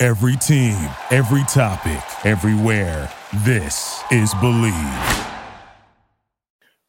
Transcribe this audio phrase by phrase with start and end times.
[0.00, 0.76] Every team,
[1.10, 3.12] every topic, everywhere.
[3.38, 5.26] This is Bleav.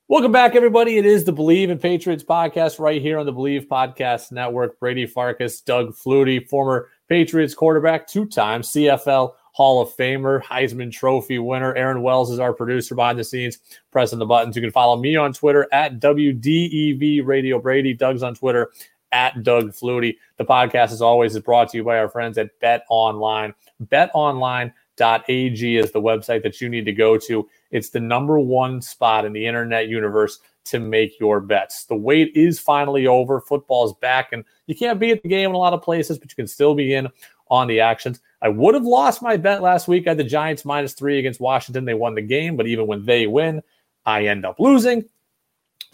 [0.08, 0.99] Welcome back, everybody.
[0.99, 4.80] It is the Bleav in Patriots podcast right here on the Bleav Podcast Network.
[4.80, 11.40] Brady Farkas, Doug Flutie, former Patriots quarterback, two time CFL Hall of Famer, Heisman Trophy
[11.40, 11.73] winner.
[11.73, 13.57] Aaron Wells is our producer behind the scenes,
[13.90, 14.55] pressing the buttons.
[14.55, 17.96] You can follow me on Twitter at WDEV Radio Brady.
[17.96, 18.70] Doug's on Twitter
[19.12, 20.18] at Doug Flutie.
[20.38, 23.54] The podcast, as always, is brought to you by our friends at Bet Online.
[23.85, 27.48] BetOnline.ag is the website that you need to go to.
[27.71, 31.85] It's the number one spot in the internet universe to make your bets.
[31.85, 33.41] The wait is finally over.
[33.41, 36.20] Football is back, and you can't be at the game in a lot of places,
[36.20, 37.07] but you can still be in
[37.49, 38.20] on the actions.
[38.41, 40.05] I would have lost my bet last week.
[40.05, 41.85] I had the Giants minus three against Washington.
[41.85, 43.62] They won the game, but even when they win,
[44.05, 45.05] I end up losing.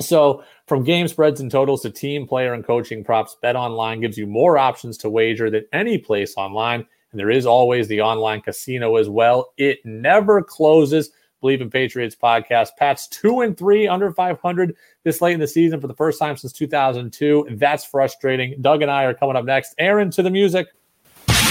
[0.01, 4.17] So, from game spreads and totals to team, player, and coaching props, Bet Online gives
[4.17, 6.85] you more options to wager than any place online.
[7.11, 9.53] And there is always the online casino as well.
[9.57, 11.11] It never closes.
[11.43, 12.69] Bleav in Patriots podcast.
[12.77, 16.35] Pat's two and three under 500 this late in the season for the first time
[16.35, 17.47] since 2002.
[17.51, 18.55] That's frustrating.
[18.61, 19.75] Doug and I are coming up next.
[19.77, 20.67] Aaron to the music.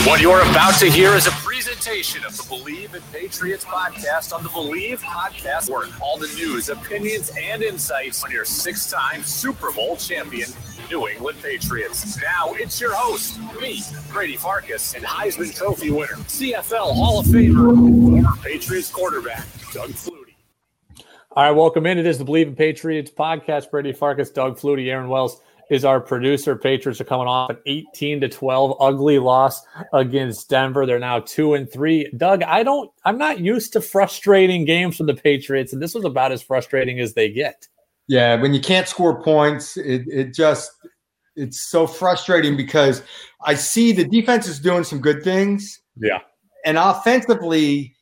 [0.06, 4.42] What you're about to hear is a presentation of the Bleav in Patriots podcast on
[4.42, 5.98] the Bleav Podcast Network.
[5.98, 10.50] All the news, opinions, and insights on your six time Super Bowl champion,
[10.90, 12.20] New England Patriots.
[12.20, 13.80] Now it's your host, me,
[14.12, 20.34] Brady Farkas, and Heisman Trophy winner, CFL Hall of Famer, former Patriots quarterback, Doug Flutie.
[21.30, 21.96] All right, welcome in.
[21.96, 23.70] It is the Bleav in Patriots podcast.
[23.70, 26.56] Brady Farkas, Doug Flutie, Aaron Wells is our producer.
[26.56, 30.86] Patriots are coming off an 18 to 12 ugly loss against Denver.
[30.86, 32.10] They're now two and three.
[32.16, 36.04] Doug, I don't, I'm not used to frustrating games from the Patriots, and this was
[36.04, 37.68] about as frustrating as they get.
[38.06, 40.70] Yeah, when you can't score points, it, it just,
[41.36, 43.02] it's so frustrating because
[43.44, 45.80] I see the defense is doing some good things.
[45.96, 46.20] Yeah.
[46.64, 47.94] And offensively,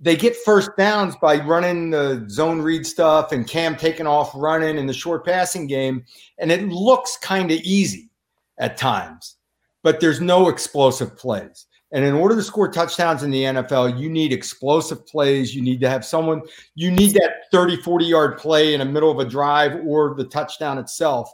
[0.00, 4.78] they get first downs by running the zone read stuff and Cam taking off running
[4.78, 6.04] in the short passing game.
[6.38, 8.10] And it looks kind of easy
[8.58, 9.36] at times,
[9.82, 11.66] but there's no explosive plays.
[11.92, 15.54] And in order to score touchdowns in the NFL, you need explosive plays.
[15.54, 16.42] You need to have someone,
[16.76, 20.24] you need that 30, 40 yard play in the middle of a drive or the
[20.24, 21.30] touchdown itself.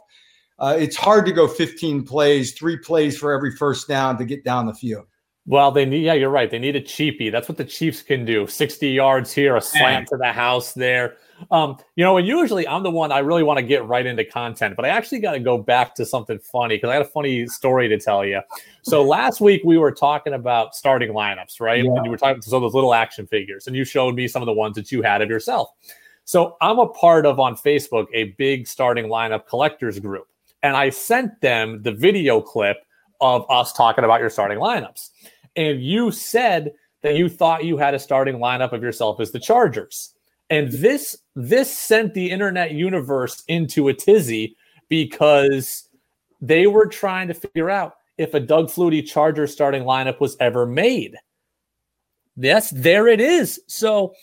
[0.59, 4.43] Uh, it's hard to go 15 plays, three plays for every first down to get
[4.43, 5.05] down the field.
[5.47, 6.51] Well, they need, yeah, you're right.
[6.51, 7.31] They need a cheapie.
[7.31, 11.15] That's what the Chiefs can do 60 yards here, a slant to the house there.
[11.51, 14.25] Um, you know, and usually I'm the one I really want to get right into
[14.25, 17.09] content, but I actually got to go back to something funny because I got a
[17.09, 18.41] funny story to tell you.
[18.81, 21.81] So last week we were talking about starting lineups, right?
[21.81, 21.91] Yeah.
[21.91, 24.41] And you were talking to so those little action figures, and you showed me some
[24.41, 25.69] of the ones that you had of yourself.
[26.25, 30.27] So I'm a part of on Facebook a big starting lineup collectors group,
[30.61, 32.77] and I sent them the video clip
[33.21, 35.09] of us talking about your starting lineups
[35.57, 39.39] and you said that you thought you had a starting lineup of yourself as the
[39.39, 40.13] Chargers.
[40.49, 44.55] And this this sent the internet universe into a tizzy
[44.87, 45.89] because
[46.39, 50.65] they were trying to figure out if a Doug Flutie Charger starting lineup was ever
[50.65, 51.15] made.
[52.37, 53.59] Yes, there it is.
[53.67, 54.13] So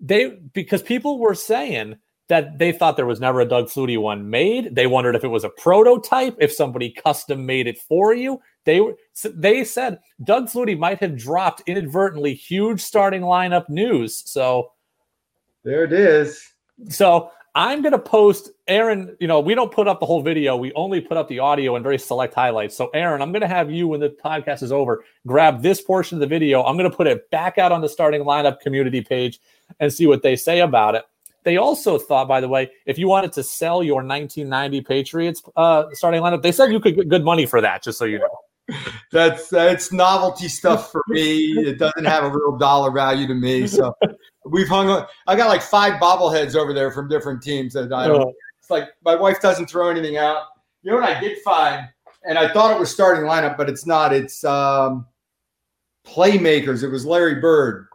[0.00, 1.96] they because people were saying
[2.28, 4.74] that they thought there was never a Doug Flutie one made.
[4.74, 8.40] They wondered if it was a prototype, if somebody custom made it for you.
[8.64, 14.22] They were they said Doug Flutie might have dropped inadvertently huge starting lineup news.
[14.30, 14.72] So
[15.64, 16.42] there it is.
[16.88, 19.16] So I'm going to post Aaron.
[19.18, 20.56] You know, we don't put up the whole video.
[20.56, 22.76] We only put up the audio and very select highlights.
[22.76, 26.16] So, Aaron, I'm going to have you when the podcast is over grab this portion
[26.16, 26.62] of the video.
[26.62, 29.40] I'm going to put it back out on the starting lineup community page
[29.80, 31.04] and see what they say about it.
[31.42, 35.86] They also thought, by the way, if you wanted to sell your 1990 Patriots uh,
[35.94, 37.82] starting lineup, they said you could get good money for that.
[37.82, 38.38] Just so you know.
[39.12, 41.52] That's that's novelty stuff for me.
[41.58, 43.66] It doesn't have a real dollar value to me.
[43.66, 43.94] So
[44.44, 44.88] we've hung.
[44.90, 48.20] On, I got like five bobbleheads over there from different teams that I don't.
[48.20, 48.32] Oh.
[48.60, 50.42] It's like my wife doesn't throw anything out.
[50.82, 51.88] You know what I did find,
[52.24, 54.12] and I thought it was starting lineup, but it's not.
[54.12, 55.06] It's um,
[56.06, 56.82] playmakers.
[56.82, 57.86] It was Larry Bird.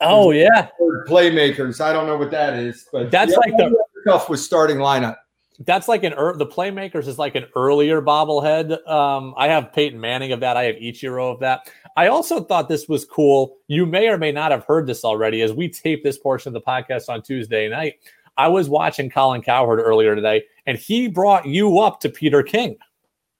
[0.00, 0.68] Oh yeah,
[1.08, 1.80] playmakers.
[1.80, 5.16] I don't know what that is, but that's like the stuff was starting lineup.
[5.60, 8.86] That's like an er- the playmakers is like an earlier bobblehead.
[8.88, 10.56] Um, I have Peyton Manning of that.
[10.56, 11.70] I have Ichiro of that.
[11.96, 13.56] I also thought this was cool.
[13.68, 16.54] You may or may not have heard this already as we tape this portion of
[16.54, 17.94] the podcast on Tuesday night.
[18.36, 22.76] I was watching Colin Cowherd earlier today, and he brought you up to Peter King.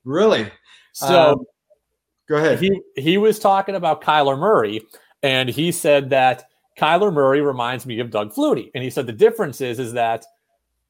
[0.05, 0.47] Really?
[0.93, 1.45] So Um,
[2.29, 2.61] Go ahead.
[2.61, 4.83] he he was talking about Kyler Murray,
[5.25, 6.45] and he said that
[6.79, 10.25] Kyler Murray reminds me of Doug Flutie, and he said the difference is is that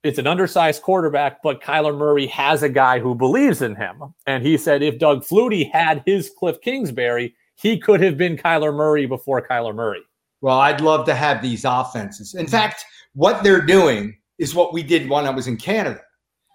[0.04, 4.46] it's an undersized quarterback, but Kyler Murray has a guy who believes in him, and
[4.46, 9.06] he said if Doug Flutie had his Cliff Kingsbury, he could have been Kyler Murray
[9.06, 10.02] before Kyler Murray.
[10.42, 12.34] Well, I'd love to have these offenses.
[12.34, 12.84] In fact,
[13.14, 16.02] what they're doing is what we did when I was in Canada.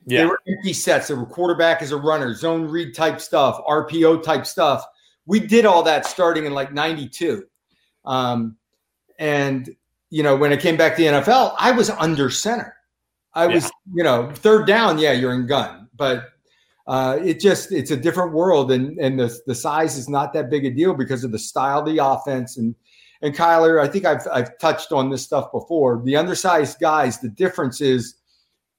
[0.06, 0.20] Yeah.
[0.20, 1.08] They were empty sets.
[1.08, 4.86] They were quarterback as a runner, zone read type stuff, RPO type stuff.
[5.26, 7.46] We did all that starting in like 92.
[8.06, 8.58] Um,
[9.18, 9.70] and,
[10.12, 12.76] you know, when it came back to the NFL, I was under center.
[13.40, 13.70] I was, Yeah.
[13.96, 15.88] you know, third down, yeah, you're in gun.
[15.96, 16.30] But
[16.88, 18.72] uh, it just, it's a different world.
[18.72, 21.80] And, and the, the size is not that big a deal because of the style
[21.80, 22.58] of the offense.
[22.58, 22.76] And,
[23.22, 26.02] and Kyler, I think I've, I've touched on this stuff before.
[26.04, 28.16] The undersized guys, the difference is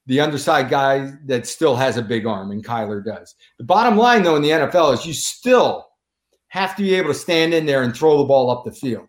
[0.06, 3.36] the undersized guy that still has a big arm, and Kyler does.
[3.58, 5.88] The bottom line, though, in the NFL is you still
[6.48, 9.06] have to be able to stand in there and throw the ball up the field.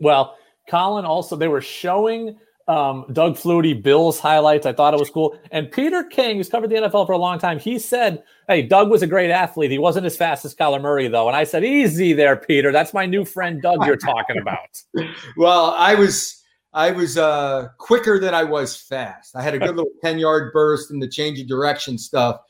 [0.00, 0.36] Well,
[0.68, 2.36] Colin also they were showing
[2.68, 4.66] um, Doug Flutie Bills highlights.
[4.66, 5.38] I thought it was cool.
[5.50, 8.90] And Peter King, who's covered the NFL for a long time, he said, "Hey, Doug
[8.90, 9.70] was a great athlete.
[9.70, 12.70] He wasn't as fast as Kyler Murray, though." And I said, "Easy there, Peter.
[12.70, 14.82] That's my new friend Doug you're talking about."
[15.36, 16.44] Well, I was
[16.74, 19.34] I was uh, quicker than I was fast.
[19.34, 22.40] I had a good little ten yard burst and the change of direction stuff,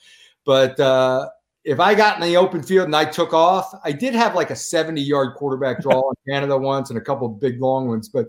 [0.44, 1.28] but uh,
[1.64, 4.50] if I got in the open field and I took off, I did have like
[4.50, 8.08] a seventy yard quarterback draw in Canada once and a couple of big long ones,
[8.08, 8.26] but.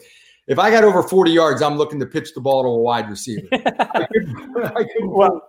[0.50, 3.10] If I got over 40 yards, I'm looking to pitch the ball to a wide
[3.10, 3.48] receiver.
[3.54, 5.42] I couldn't- I couldn't well,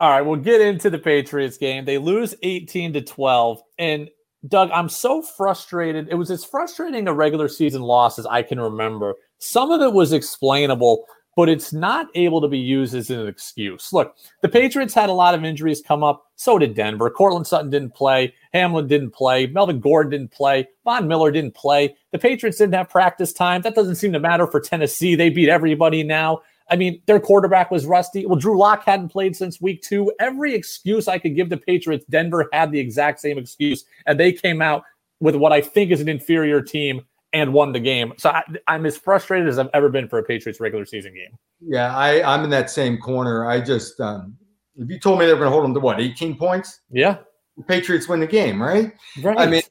[0.00, 1.84] all right, we'll get into the Patriots game.
[1.84, 3.60] They lose 18 to 12.
[3.78, 4.08] And
[4.48, 6.08] Doug, I'm so frustrated.
[6.10, 9.14] It was as frustrating a regular season loss as I can remember.
[9.38, 11.04] Some of it was explainable,
[11.36, 13.92] but it's not able to be used as an excuse.
[13.92, 16.26] Look, the Patriots had a lot of injuries come up.
[16.36, 17.10] So did Denver.
[17.10, 18.34] Courtland Sutton didn't play.
[18.52, 19.46] Hamlin didn't play.
[19.46, 20.68] Melvin Gordon didn't play.
[20.84, 21.96] Von Miller didn't play.
[22.12, 23.62] The Patriots didn't have practice time.
[23.62, 25.14] That doesn't seem to matter for Tennessee.
[25.14, 26.42] They beat everybody now.
[26.70, 28.24] I mean, their quarterback was rusty.
[28.26, 30.12] Well, Drew Lock hadn't played since week two.
[30.18, 34.32] Every excuse I could give the Patriots, Denver had the exact same excuse, and they
[34.32, 34.84] came out
[35.20, 37.02] with what I think is an inferior team
[37.34, 38.14] and won the game.
[38.16, 41.36] So I, I'm as frustrated as I've ever been for a Patriots regular season game.
[41.60, 43.46] Yeah, I, I'm in that same corner.
[43.46, 44.36] I just, um,
[44.76, 47.18] if you told me they were going to hold them to what, 18 points, Yeah,
[47.56, 48.92] the Patriots win the game, right?
[49.22, 49.38] right.
[49.38, 49.62] I mean,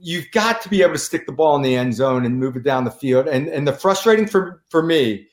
[0.00, 2.56] you've got to be able to stick the ball in the end zone and move
[2.56, 3.28] it down the field.
[3.28, 5.26] And and the frustrating for for me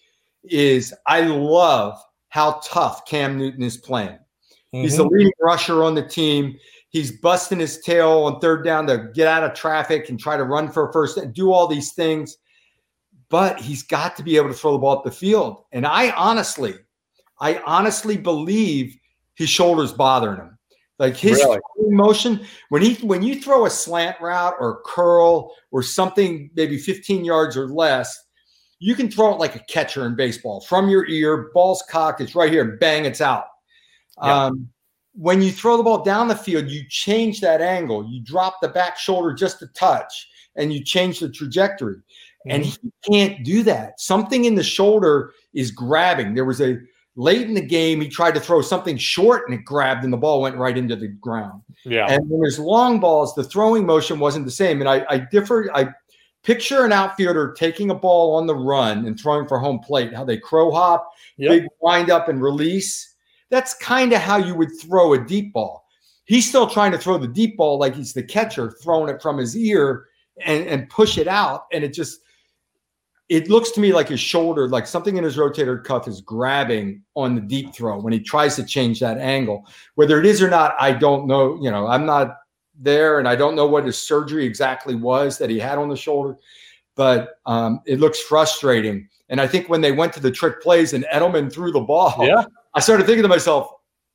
[0.44, 1.98] is I love
[2.30, 4.18] how tough Cam Newton is playing.
[4.72, 5.12] He's the Mhm.
[5.12, 6.58] leading rusher on the team.
[6.98, 10.44] He's busting his tail on third down to get out of traffic and try to
[10.44, 12.38] run for a first and do all these things.
[13.30, 15.64] But he's got to be able to throw the ball up the field.
[15.72, 16.74] And I honestly,
[17.40, 18.98] I honestly believe
[19.36, 20.58] his shoulders bothering him.
[20.98, 21.60] Like his Really?
[21.90, 27.24] motion, when he when you throw a slant route or curl or something maybe 15
[27.24, 28.18] yards or less,
[28.80, 32.34] you can throw it like a catcher in baseball from your ear, ball's cocked, it's
[32.34, 33.46] right here, bang, it's out.
[34.24, 34.46] Yeah.
[34.46, 34.70] Um,
[35.18, 38.08] when you throw the ball down the field, you change that angle.
[38.08, 41.98] You drop the back shoulder just a touch and you change the trajectory.
[42.48, 42.88] And mm-hmm.
[43.04, 44.00] he can't do that.
[44.00, 46.36] Something in the shoulder is grabbing.
[46.36, 46.78] There was a
[47.16, 50.18] late in the game, he tried to throw something short and it grabbed and the
[50.18, 51.64] ball went right into the ground.
[51.84, 54.82] yeah, And when there's long balls, the throwing motion wasn't the same.
[54.82, 55.70] And I, I differ.
[55.74, 55.90] I
[56.44, 60.24] picture an outfielder taking a ball on the run and throwing for home plate, how
[60.24, 61.50] they crow hop, Yep.
[61.50, 63.16] big wind up and release.
[63.50, 65.86] That's kind of how you would throw a deep ball.
[66.26, 69.38] He's still trying to throw the deep ball like he's the catcher, throwing it from
[69.38, 70.08] his ear
[70.46, 71.66] and, and push it out.
[71.72, 72.20] And it just,
[73.30, 77.02] it looks to me like his shoulder, like something in his rotator cuff is grabbing
[77.16, 79.66] on the deep throw when he tries to change that angle.
[79.96, 81.58] Whether it is or not, I don't know.
[81.62, 82.38] You know, I'm not
[82.80, 85.96] there and I don't know what his surgery exactly was that he had on the
[85.96, 86.38] shoulder,
[86.96, 89.08] but um, it looks frustrating.
[89.30, 92.16] And I think when they went to the trick plays and Edelman threw the ball,
[92.20, 92.46] yeah.
[92.78, 93.72] I started thinking to myself,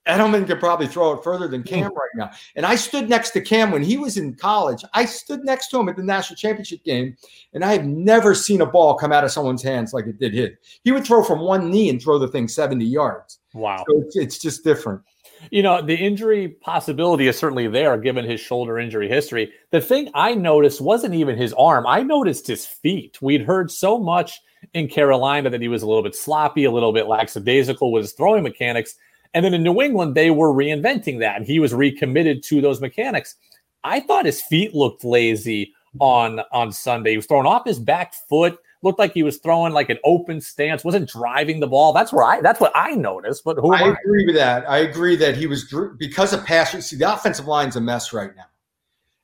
[0.06, 1.96] Edelman could probably throw it further than Cam mm-hmm.
[1.96, 2.30] right now.
[2.54, 4.84] And I stood next to Cam when he was in college.
[4.94, 7.16] I stood next to him at the national championship game,
[7.54, 10.32] and I have never seen a ball come out of someone's hands like it did
[10.32, 10.50] his.
[10.84, 13.40] He would throw from one knee and throw the thing 70 yards.
[13.52, 13.78] Wow.
[13.78, 15.02] So it's, it's just different.
[15.50, 19.52] you know, the injury possibility is certainly there given his shoulder injury history.
[19.72, 23.20] The thing I noticed wasn't even his arm, I noticed his feet.
[23.20, 24.40] We'd heard so much
[24.74, 28.12] in Carolina that he was a little bit sloppy, a little bit lackadaisical with his
[28.12, 28.96] throwing mechanics.
[29.34, 32.80] And then in New England, they were reinventing that, and he was recommitted to those
[32.80, 33.36] mechanics.
[33.82, 37.10] I thought his feet looked lazy on on Sunday.
[37.10, 40.40] He was throwing off his back foot looked like he was throwing like an open
[40.40, 41.92] stance, wasn't driving the ball.
[41.92, 43.44] That's where I that's what I noticed.
[43.44, 44.68] But who I, I agree with that.
[44.68, 46.72] I agree that he was because of pass.
[46.84, 48.46] See, the offensive line's a mess right now,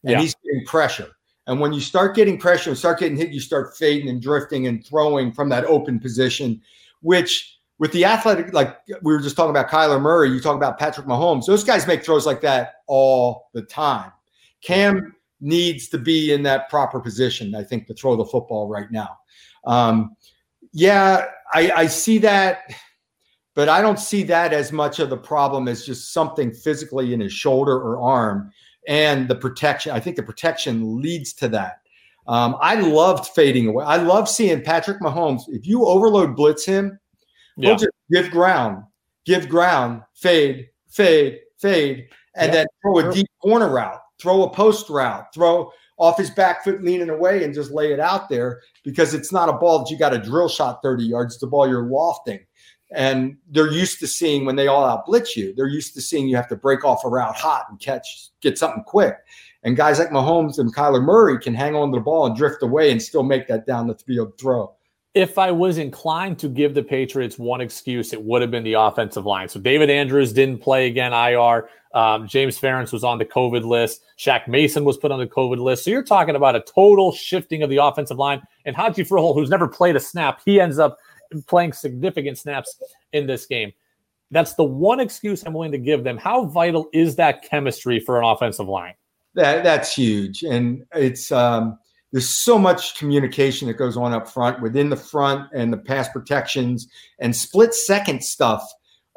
[0.04, 0.20] and yeah.
[0.20, 1.08] he's getting pressure.
[1.48, 4.66] And when you start getting pressure and start getting hit, you start fading and drifting
[4.66, 6.60] and throwing from that open position,
[7.00, 10.78] which with the athletic, like we were just talking about Kyler Murray, you talk about
[10.78, 14.12] Patrick Mahomes, those guys make throws like that all the time.
[14.62, 18.90] Cam needs to be in that proper position, I think, to throw the football right
[18.90, 19.16] now.
[19.64, 20.16] Um,
[20.72, 22.74] yeah, I, I see that,
[23.54, 27.20] but I don't see that as much of the problem as just something physically in
[27.20, 28.52] his shoulder or arm
[28.88, 29.92] and the protection.
[29.92, 31.82] I think the protection leads to that.
[32.26, 33.84] Um, I loved fading away.
[33.84, 35.42] I love seeing Patrick Mahomes.
[35.48, 36.98] If you overload blitz him,
[37.56, 37.74] yeah.
[37.74, 38.82] just give ground,
[39.24, 42.64] give ground, fade, fade, fade, and yeah.
[42.64, 46.82] then throw a deep corner route, throw a post route, throw off his back foot
[46.82, 49.98] leaning away and just lay it out there because it's not a ball that you
[49.98, 51.34] got a drill shot 30 yards.
[51.34, 52.40] It's the ball you're lofting.
[52.90, 56.28] And they're used to seeing when they all out blitz you, they're used to seeing
[56.28, 59.16] you have to break off a route hot and catch, get something quick.
[59.62, 62.62] And guys like Mahomes and Kyler Murray can hang on to the ball and drift
[62.62, 64.74] away and still make that down the field throw
[65.14, 68.74] if I was inclined to give the Patriots one excuse, it would have been the
[68.74, 69.48] offensive line.
[69.48, 71.68] So David Andrews didn't play again, IR.
[71.92, 74.02] Um, James Ferentz was on the COVID list.
[74.16, 75.84] Shaq Mason was put on the COVID list.
[75.84, 78.42] So you're talking about a total shifting of the offensive line.
[78.64, 80.98] And Hjalte Froholdt, who's never played a snap, he ends up
[81.46, 82.80] playing significant snaps
[83.12, 83.72] in this game.
[84.30, 86.18] That's the one excuse I'm willing to give them.
[86.18, 88.94] How vital is that chemistry for an offensive line?
[89.34, 91.78] That that's huge, and it's um,
[92.12, 96.08] there's so much communication that goes on up front within the front and the pass
[96.08, 98.66] protections and split second stuff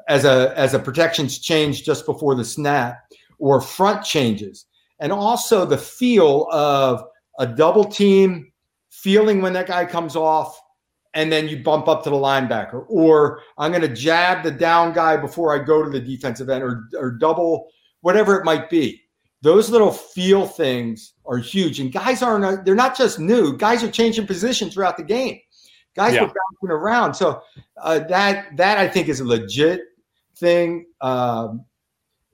[0.08, 3.00] as a as a protections change just before the snap
[3.40, 4.66] or front changes
[5.00, 7.04] and also the feel of
[7.40, 8.52] a double team
[8.90, 10.60] feeling when that guy comes off
[11.14, 14.94] and then you bump up to the linebacker or i'm going to jab the down
[14.94, 17.70] guy before i go to the defensive end or, or double
[18.02, 19.02] whatever it might be
[19.42, 21.80] those little feel things are huge.
[21.80, 25.40] And guys aren't, they're not just new, guys are changing position throughout the game.
[25.96, 26.22] Guys yeah.
[26.22, 27.14] were bouncing around.
[27.16, 27.42] So
[27.78, 29.82] uh, that, that I think is a legit
[30.38, 30.86] thing.
[31.02, 31.66] Um,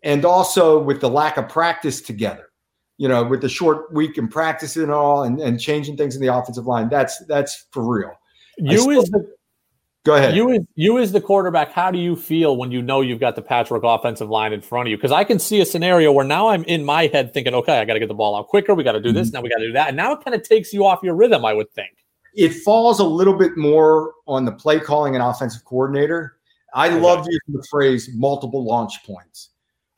[0.03, 2.49] and also with the lack of practice together,
[2.97, 6.21] you know, with the short week and practice and all, and, and changing things in
[6.21, 8.11] the offensive line, that's, that's for real.
[8.57, 9.37] You is the,
[10.07, 10.37] Go ahead.
[10.37, 13.35] You as you as the quarterback, how do you feel when you know you've got
[13.35, 14.95] the patchwork offensive line in front of you?
[14.95, 17.83] Because I can see a scenario where now I'm in my head thinking, okay, I
[17.83, 18.73] got to get the ball out quicker.
[18.73, 19.27] We got to do this.
[19.27, 19.35] Mm-hmm.
[19.35, 19.89] Now we got to do that.
[19.89, 21.43] And now it kind of takes you off your rhythm.
[21.43, 21.91] I would think
[22.37, 26.37] it falls a little bit more on the play calling and offensive coordinator.
[26.73, 26.99] I okay.
[27.01, 29.49] love using the phrase multiple launch points.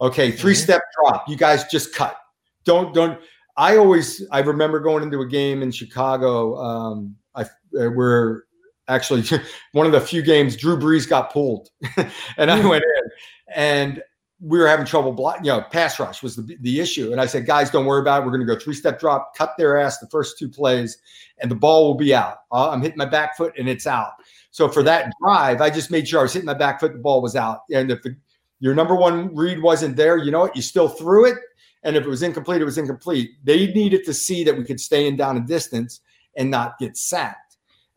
[0.01, 0.63] Okay, 3 mm-hmm.
[0.63, 1.29] step drop.
[1.29, 2.17] You guys just cut.
[2.63, 3.19] Don't don't.
[3.57, 6.57] I always I remember going into a game in Chicago.
[6.57, 8.45] Um, I where
[8.89, 9.23] actually
[9.71, 11.69] one of the few games Drew Brees got pulled,
[12.37, 12.67] and I hmm.
[12.67, 13.11] went in,
[13.55, 14.03] and
[14.41, 15.37] we were having trouble block.
[15.43, 18.21] You know, pass rush was the the issue, and I said, guys, don't worry about
[18.21, 18.25] it.
[18.25, 20.97] We're going to go three step drop, cut their ass the first two plays,
[21.37, 22.39] and the ball will be out.
[22.51, 24.13] Uh, I'm hitting my back foot, and it's out.
[24.51, 26.99] So for that drive, I just made sure I was hitting my back foot, the
[26.99, 28.15] ball was out, and if the,
[28.59, 30.55] your number one read wasn't there, you know what?
[30.55, 31.37] You still threw it.
[31.83, 33.31] And if it was incomplete, it was incomplete.
[33.41, 36.01] They needed to see that we could stay in down a distance
[36.35, 37.48] and not get sacked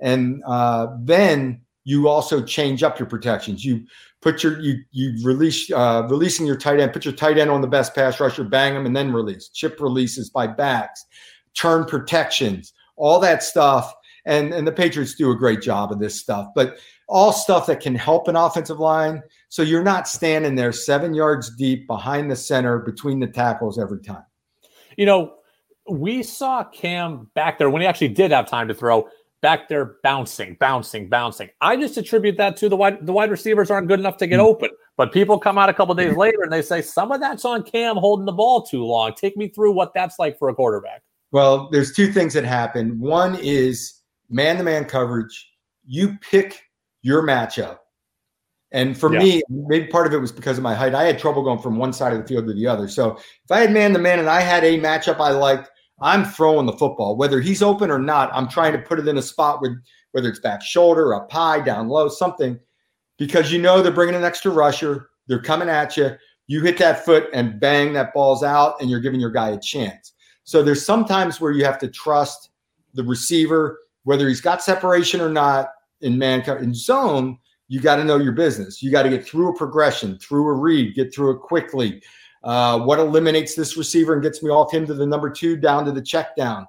[0.02, 3.64] and uh, then you also change up your protections.
[3.64, 3.84] You
[4.20, 6.92] put your you you release uh, releasing your tight end.
[6.92, 9.48] Put your tight end on the best pass rusher, bang them, and then release.
[9.48, 11.06] Chip releases by backs,
[11.54, 13.94] turn protections, all that stuff.
[14.24, 16.76] And and the Patriots do a great job of this stuff, but
[17.08, 19.22] all stuff that can help an offensive line.
[19.48, 24.00] So you're not standing there seven yards deep behind the center between the tackles every
[24.00, 24.24] time.
[24.96, 25.34] You know,
[25.90, 29.08] we saw Cam back there when he actually did have time to throw
[29.42, 31.50] back there bouncing, bouncing, bouncing.
[31.60, 34.40] I just attribute that to the wide the wide receivers aren't good enough to get
[34.40, 34.46] hmm.
[34.46, 34.70] open.
[34.96, 37.62] But people come out a couple days later and they say some of that's on
[37.62, 39.14] Cam holding the ball too long.
[39.14, 41.02] Take me through what that's like for a quarterback.
[41.32, 43.00] Well, there's two things that happen.
[43.00, 45.50] One is man-to-man coverage.
[45.86, 46.62] You pick
[47.00, 47.78] your matchup.
[48.70, 49.18] And for yeah.
[49.18, 50.94] me, maybe part of it was because of my height.
[50.94, 52.86] I had trouble going from one side of the field to the other.
[52.86, 55.70] So if I had man to man and I had a matchup I liked,
[56.02, 58.30] I'm throwing the football, whether he's open or not.
[58.34, 59.72] I'm trying to put it in a spot with
[60.10, 62.58] whether it's back shoulder, up high, down low, something,
[63.18, 65.10] because you know they're bringing an extra rusher.
[65.28, 66.16] They're coming at you.
[66.48, 69.60] you hit that foot and bang, that ball's out, and you're giving your guy a
[69.60, 70.12] chance.
[70.44, 72.50] So there's sometimes where you have to trust
[72.94, 77.38] the receiver, whether he's got separation or not in man in zone.
[77.68, 78.82] You got to know your business.
[78.82, 82.02] You got to get through a progression, through a read, get through it quickly.
[82.44, 85.84] Uh, what eliminates this receiver and gets me off him to the number two down
[85.84, 86.66] to the check down.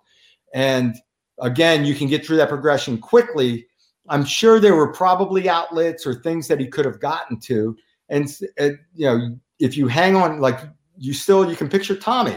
[0.53, 0.95] And
[1.39, 3.65] again, you can get through that progression quickly.
[4.09, 7.75] I'm sure there were probably outlets or things that he could have gotten to.
[8.09, 8.27] And,
[8.59, 10.59] uh, you know, if you hang on, like
[10.97, 12.35] you still, you can picture Tommy.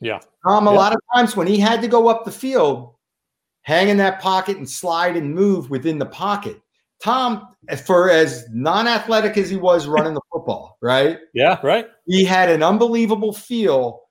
[0.00, 0.20] Yeah.
[0.46, 0.78] Tom, a yeah.
[0.78, 2.94] lot of times when he had to go up the field,
[3.62, 6.60] hang in that pocket and slide and move within the pocket.
[7.02, 7.48] Tom,
[7.84, 11.18] for as non athletic as he was running the football, right?
[11.34, 11.88] Yeah, right.
[12.06, 14.02] He had an unbelievable feel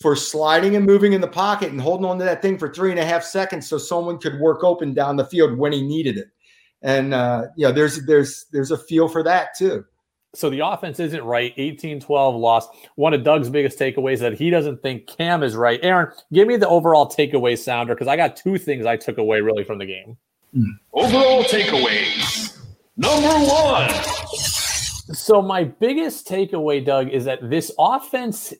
[0.00, 2.90] for sliding and moving in the pocket and holding on to that thing for three
[2.90, 6.18] and a half seconds so someone could work open down the field when he needed
[6.18, 6.26] it.
[6.82, 9.84] And uh, you know, there's there's there's a feel for that too.
[10.34, 11.56] So the offense isn't right.
[11.56, 12.08] 18-12
[12.38, 12.66] loss.
[12.96, 15.78] One of Doug's biggest takeaways that he doesn't think Cam is right.
[15.80, 19.40] Aaron, give me the overall takeaway sounder because I got two things I took away
[19.40, 20.18] really from the game.
[20.92, 22.58] Overall takeaways.
[22.96, 23.90] Number one.
[25.14, 28.54] So my biggest takeaway, Doug, is that this offense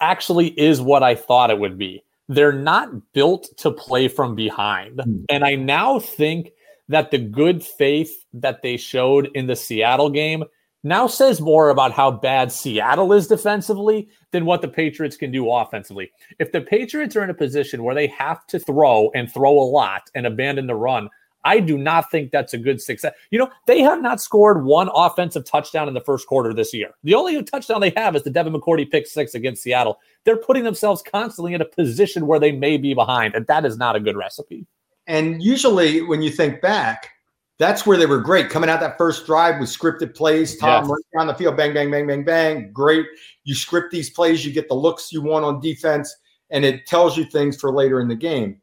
[0.00, 2.04] actually is what I thought it would be.
[2.28, 4.98] They're not built to play from behind.
[4.98, 5.24] Mm.
[5.28, 6.52] And I now think
[6.88, 10.44] that the good faith that they showed in the Seattle game
[10.82, 15.50] now says more about how bad Seattle is defensively than what the Patriots can do
[15.50, 16.10] offensively.
[16.38, 19.70] If the Patriots are in a position where they have to throw and throw a
[19.70, 21.08] lot and abandon the run,
[21.44, 23.14] I do not think that's a good success.
[23.30, 26.90] You know, they have not scored one offensive touchdown in the first quarter this year.
[27.02, 29.98] The only touchdown they have is the Devin McCourty pick six against Seattle.
[30.24, 33.76] They're putting themselves constantly in a position where they may be behind, and that is
[33.78, 34.66] not a good recipe.
[35.06, 37.10] And usually, when you think back,
[37.58, 38.48] that's where they were great.
[38.48, 40.90] Coming out that first drive with scripted plays, Tom Yes.
[40.90, 42.72] right down the field, bang, bang, bang, bang, bang.
[42.72, 43.06] Great.
[43.44, 46.14] You script these plays, you get the looks you want on defense,
[46.50, 48.60] and it tells you things for later in the game.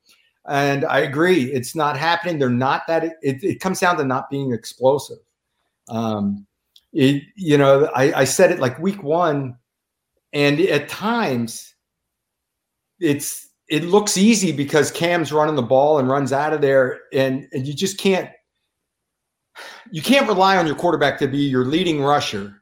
[0.48, 2.40] And I agree, it's not happening.
[2.40, 3.04] They're not that.
[3.04, 5.18] It, it comes down to not being explosive.
[5.90, 6.46] Um,
[6.94, 9.58] it, you know, I, I said it like week one,
[10.34, 11.76] and at times,
[13.00, 17.48] it's it looks easy because Cam's running the ball and runs out of there, and
[17.52, 18.30] and you just can't
[19.92, 22.62] you can't rely on your quarterback to be your leading rusher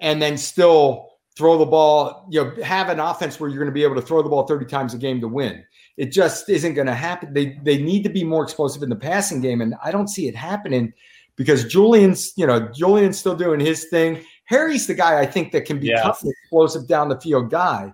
[0.00, 3.72] and then still throw the ball, you know, have an offense where you're going to
[3.72, 5.64] be able to throw the ball 30 times a game to win.
[5.98, 7.34] It just isn't going to happen.
[7.34, 10.28] They they need to be more explosive in the passing game, and I don't see
[10.28, 10.92] it happening
[11.36, 14.22] because Julian's, you know, Julian's still doing his thing.
[14.44, 16.22] Harry's the guy I think that can be Yes.
[16.22, 17.92] an explosive down the field guy,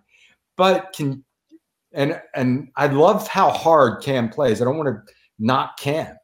[0.57, 1.25] but can
[1.93, 4.61] and and I love how hard Cam plays.
[4.61, 6.15] I don't want to knock Cam,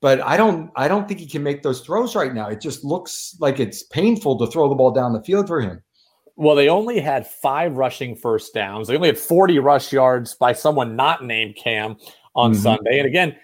[0.00, 2.48] but I don't I don't think he can make those throws right now.
[2.48, 5.82] It just looks like it's painful to throw the ball down the field for him.
[6.38, 8.86] Well, they only had five rushing first downs.
[8.86, 11.96] They only had 40 rush yards by someone not named Cam
[12.36, 12.56] on Mhm.
[12.56, 12.98] Sunday.
[12.98, 13.36] And again,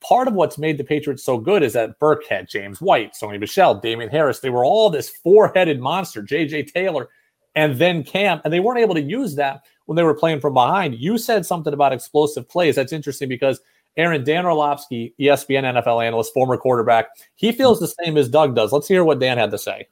[0.00, 3.40] part of what's made the Patriots so good is that Burke had James White, Sony
[3.40, 4.40] Michel, Damien Harris.
[4.40, 7.08] They were all this four headed monster, JJ Taylor,
[7.54, 8.42] and then Cam.
[8.44, 10.94] And they weren't able to use that when they were playing from behind.
[10.94, 12.76] You said something about explosive plays.
[12.76, 13.62] That's interesting because
[13.96, 18.74] Aaron Dan Orlovsky, ESPN NFL analyst, former quarterback, he feels the same as Doug does.
[18.74, 19.86] Let's hear what Dan had to say.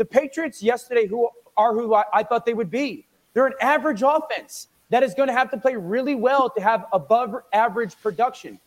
[0.00, 3.06] The Patriots yesterday, who are who I, I thought they would be.
[3.34, 6.86] They're an average offense that is going to have to play really well to have
[6.94, 8.58] above average production.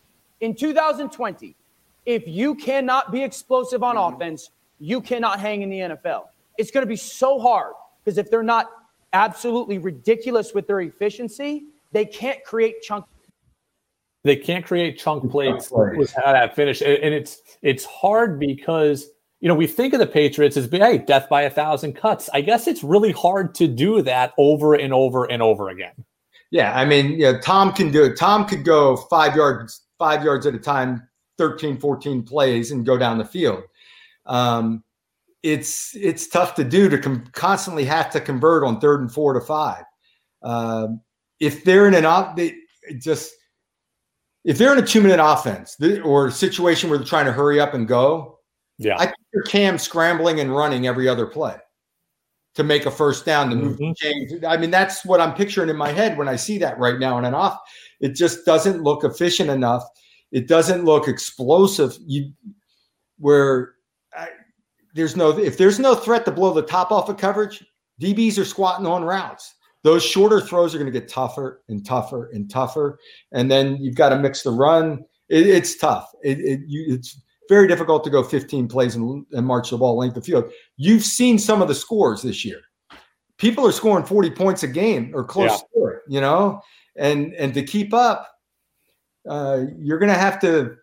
[0.41, 1.55] In 2020,
[2.05, 4.13] if you cannot be explosive on mm-hmm.
[4.13, 6.25] offense, you cannot hang in the NFL.
[6.59, 7.73] It's going to be so hard
[8.05, 8.69] because if they're not
[9.13, 13.05] absolutely ridiculous with their efficiency, they can't create chunk
[14.23, 15.97] they can't create chunk plays plays.
[15.97, 19.09] with how that finish, and and it's it's hard because
[19.43, 22.29] you know we think of the Patriots as hey death by a thousand cuts.
[22.33, 25.91] I guess it's really hard to do that over and over and over again.
[26.49, 28.17] Yeah, I mean, yeah, Tom can do it.
[28.17, 31.05] Tom could go five yards, five yards at a time,
[31.37, 33.63] 13, 14 plays and go down the field.
[34.27, 34.81] Um,
[35.41, 39.33] it's it's tough to do to com- constantly have to convert on third and four
[39.33, 39.83] to five.
[40.41, 41.01] Um,
[41.41, 42.55] if they're in an op, they
[42.97, 43.33] just
[44.45, 45.75] if they're in a two minute offense
[46.05, 48.39] or a situation where they're trying to hurry up and go,
[48.77, 51.55] Yeah, I picture Cam scrambling and running every other play
[52.55, 53.95] to make a first down to move Mhm.
[53.97, 54.33] chains.
[54.45, 57.17] I mean, that's what I'm picturing in my head when I see that right now
[57.17, 57.59] in an off.
[57.99, 59.83] It just doesn't look efficient enough.
[60.31, 61.97] It doesn't look explosive.
[62.05, 62.31] You
[63.19, 63.75] where
[64.15, 64.29] I,
[64.93, 67.63] there's no if there's no threat to blow the top off of coverage,
[68.01, 69.55] DBs are squatting on routes.
[69.83, 72.99] Those shorter throws are going to get tougher and tougher and tougher,
[73.31, 75.03] and then you've got to mix the run.
[75.29, 76.09] It, it's tough.
[76.23, 79.97] It, it you, it's very difficult to go 15 plays and, and march the ball
[79.97, 80.51] length of field.
[80.77, 82.61] You've seen some of the scores this year.
[83.37, 85.57] people are scoring 40 points a game or close Yeah.
[85.75, 86.61] to it, you know,
[86.95, 88.29] and and to keep up,
[89.29, 90.75] uh, you're gonna have to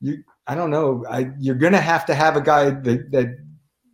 [0.00, 3.36] you I don't know, I, you're gonna have to have a guy that that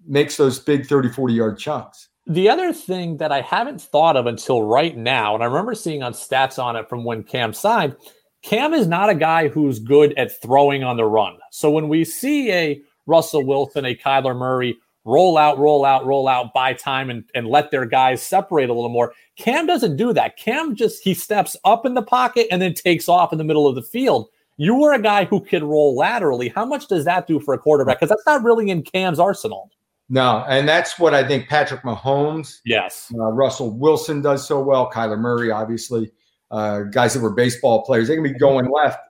[0.07, 2.09] makes those big 30, 40 yard chunks.
[2.27, 6.03] The other thing that I haven't thought of until right now, and I remember seeing
[6.03, 7.97] on stats on it from when Cam signed,
[8.45, 11.39] Cam is not a guy who's good at throwing on the run.
[11.51, 14.77] So when we see a Russell Wilson, a Kyler Murray
[15.07, 18.75] roll out, roll out, roll out, buy time and, and let their guys separate a
[18.75, 20.37] little more, Cam doesn't do that.
[20.37, 23.67] Cam just he steps up in the pocket and then takes off in the middle
[23.67, 24.29] of the field.
[24.59, 26.51] You were a guy who could roll laterally.
[26.51, 27.99] How much does that do for a quarterback?
[27.99, 29.71] Because that's not really in Cam's arsenal.
[30.11, 33.11] No, and that's what I think Patrick Mahomes Yes.
[33.19, 34.91] Uh, Russell Wilson does so well.
[34.91, 36.13] Kyler Murray, obviously,
[36.55, 38.07] uh, guys that were baseball players.
[38.07, 39.01] They can be going left.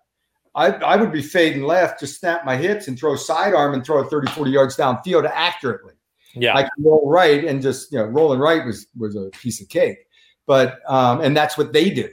[0.55, 4.01] I, I would be fading left, just snap my hips and throw sidearm and throw
[4.01, 5.93] it 30, 40 yards downfield accurately.
[6.35, 6.57] Yeah.
[6.57, 9.69] I can roll right and just, you know, rolling right was was a piece of
[9.69, 9.99] cake.
[10.47, 12.09] But um, and that's what they do.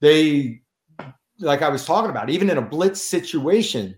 [0.00, 0.62] They
[1.38, 3.96] like I was talking about, even in a blitz situation,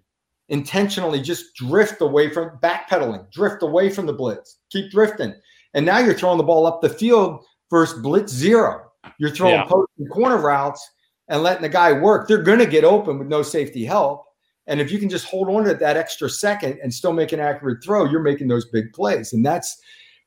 [0.48, 5.34] intentionally just drift away from backpedaling, drift away from the blitz, keep drifting.
[5.72, 8.90] And now you're throwing the ball up the field versus blitz zero.
[9.18, 9.64] You're throwing Yeah.
[9.64, 10.88] post and corner routes
[11.28, 12.28] and letting the guy work.
[12.28, 14.24] They're going to get open with no safety help.
[14.66, 17.40] And if you can just hold on to that extra second and still make an
[17.40, 19.32] accurate throw, you're making those big plays.
[19.32, 19.78] And that's,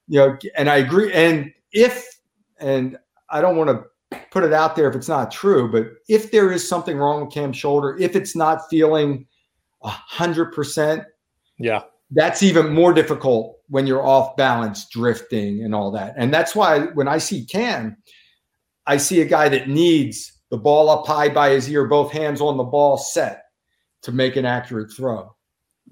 [0.08, 1.12] you know, and I agree.
[1.14, 2.06] And if,
[2.60, 2.98] and
[3.30, 6.52] I don't want to put it out there if it's not true, but if there
[6.52, 9.26] is something wrong with Cam's shoulder, if it's not feeling
[9.84, 11.04] a hundred percent,
[11.58, 11.82] Yeah.
[12.12, 16.14] that's even more difficult when you're off balance, drifting and all that.
[16.16, 17.98] And that's why when I see Cam,
[18.88, 22.42] I see a guy that needs the ball up high by his ear, both hands
[22.42, 23.44] on the ball set
[24.04, 25.36] to make an accurate throw.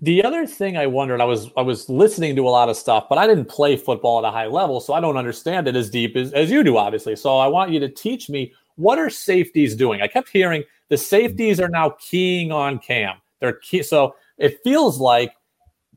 [0.01, 3.05] The other thing I wondered, I was I was listening to a lot of stuff,
[3.09, 5.89] but I didn't play football at a high level, so I don't understand it as
[5.89, 7.15] deep as, as you do, obviously.
[7.15, 10.01] So I want you to teach me what are safeties doing?
[10.01, 13.17] I kept hearing the safeties are now keying on Cam.
[13.39, 15.33] They're key, so it feels like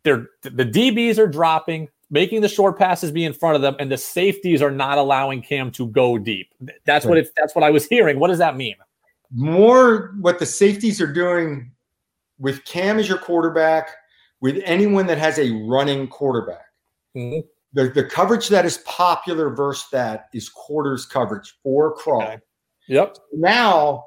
[0.05, 3.91] they're the DBs are dropping, making the short passes be in front of them, and
[3.91, 6.53] the safeties are not allowing Cam to go deep.
[6.85, 8.19] That's what it, that's what I was hearing.
[8.19, 8.77] What does that mean?
[9.31, 11.71] More what the safeties are doing
[12.39, 13.91] with Cam as your quarterback,
[14.41, 16.65] with anyone that has a running quarterback.
[17.17, 17.43] Mhm.
[17.75, 22.23] The, the coverage that is popular versus that is quarters coverage for crawl.
[22.23, 22.39] Okay.
[22.89, 23.19] Yep.
[23.35, 24.07] now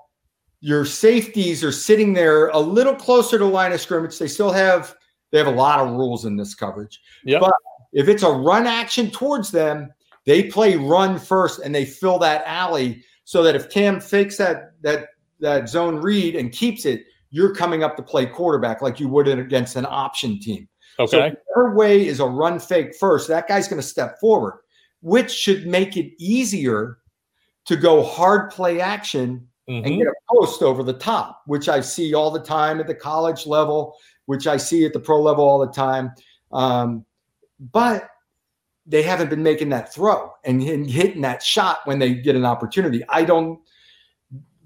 [0.61, 4.17] your safeties are sitting there a little closer to line of scrimmage.
[4.17, 4.95] They still have
[5.31, 6.99] they have a lot of rules in this coverage.
[7.25, 7.41] Yep.
[7.41, 7.53] But
[7.93, 9.91] if it's a run action towards them,
[10.25, 14.71] they play run first and they fill that alley so that if Cam fakes that
[14.81, 15.07] that
[15.39, 19.27] that zone read and keeps it, you're coming up to play quarterback like you would
[19.27, 20.67] against an option team.
[20.99, 21.31] okay.
[21.31, 23.27] So her way is a run fake first.
[23.27, 24.59] That guy's going to step forward,
[25.01, 26.99] which should make it easier
[27.65, 29.85] to go hard play action Mhm.
[29.85, 32.95] and get a post over the top, which I see all the time at the
[32.95, 36.11] college level, which I see at the pro level all the time.
[36.51, 37.05] Um,
[37.61, 38.09] but
[38.85, 43.03] they haven't been making that throw and, hitting that shot when they get an opportunity.
[43.07, 43.59] I don't.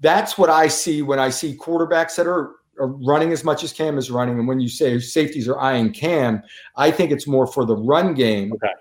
[0.00, 3.72] That's what I see when I see quarterbacks that are, are running as much as
[3.72, 4.38] Cam is running.
[4.38, 6.42] And when you say safeties are eyeing Cam,
[6.76, 8.52] I think it's more for the run game.
[8.54, 8.72] Okay.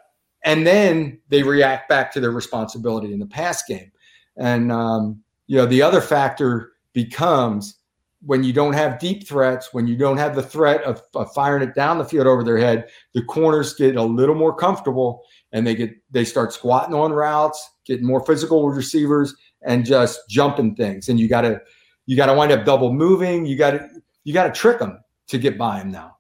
[0.44, 3.92] And then they react back to their responsibility in the pass game.
[4.38, 7.78] And um, you know, the other factor becomes
[8.26, 11.62] when you don't have deep threats, when you don't have the threat of, of firing
[11.62, 15.66] it down the field over their head, the corners get a little more comfortable and
[15.66, 20.76] they get they start squatting on routes, getting more physical with receivers, and just jumping
[20.76, 21.08] things.
[21.08, 21.62] And you gotta
[22.08, 23.46] you gotta wind up double moving.
[23.46, 23.88] You gotta
[24.24, 26.18] you gotta trick them to get by them now.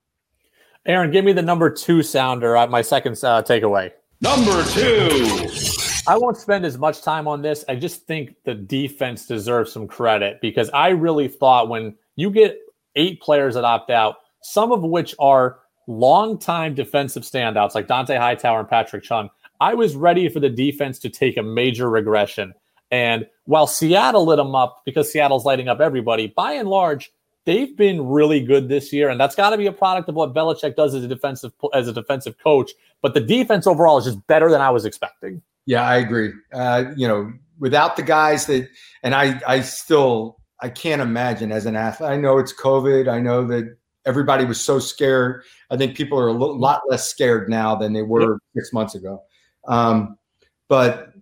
[0.85, 2.55] Aaron, give me the number two sounder.
[2.55, 3.91] Uh, my second uh, takeaway.
[4.21, 5.84] Number two.
[6.07, 7.65] I won't spend as much time on this.
[7.67, 12.59] I just think the defense deserves some credit because I really thought when you get
[12.95, 18.59] eight players that opt out, some of which are longtime defensive standouts like Dont'a Hightower
[18.59, 22.53] and Patrick Chung, I was ready for the defense to take a major regression.
[22.91, 27.11] And while Seattle lit them up because Seattle's lighting up everybody, by and large,
[27.45, 30.35] they've been really good this year, and that's got to be a product of what
[30.35, 32.71] Belichick does as a defensive as a defensive coach.
[33.01, 35.41] But the defense overall is just better than I was expecting.
[35.65, 36.31] Yeah, I agree.
[36.53, 38.69] Uh, you know, without the guys that,
[39.03, 42.09] and I, I still, I can't imagine as an athlete.
[42.09, 43.07] I know it's COVID.
[43.07, 43.75] I know that
[44.05, 45.43] everybody was so scared.
[45.71, 48.95] I think people are a lo- lot less scared now than they were six months
[48.95, 49.23] ago.
[49.67, 50.17] Um,
[50.67, 51.13] but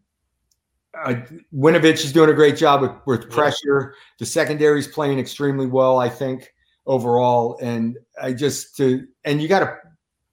[0.93, 1.15] uh,
[1.53, 3.95] Winovich is doing a great job with, with pressure.
[4.19, 6.53] The secondary is playing extremely well, I think,
[6.85, 7.57] overall.
[7.61, 9.77] And I just to, and you got to,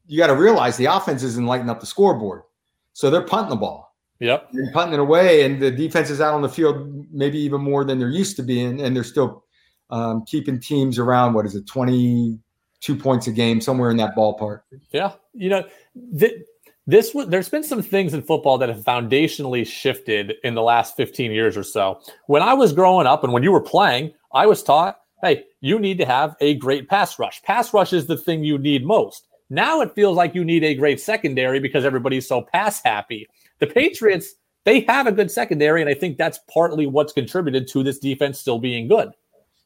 [0.06, 2.42] you got to realize the offense isn't lighting up the scoreboard,
[2.92, 3.89] so they're punting the ball.
[4.20, 4.50] Yep.
[4.52, 7.84] and punting it away, and the defense is out on the field maybe even more
[7.84, 9.44] than they're used to being, and they're still
[9.90, 12.38] um, keeping teams around what is it, twenty
[12.80, 14.60] two points a game, somewhere in that ballpark.
[14.92, 15.64] Yeah, you know,
[16.18, 16.42] th-
[16.86, 20.96] this w- there's been some things in football that have foundationally shifted in the last
[20.96, 22.00] 15 years or so.
[22.26, 25.78] When I was growing up and when you were playing, I was taught, hey, you
[25.78, 27.42] need to have a great pass rush.
[27.42, 29.26] Pass rush is the thing you need most.
[29.50, 33.28] Now it feels like you need a great secondary because everybody's so pass happy.
[33.60, 37.82] The Patriots, they have a good secondary, and I think that's partly what's contributed to
[37.82, 39.10] this defense still being good.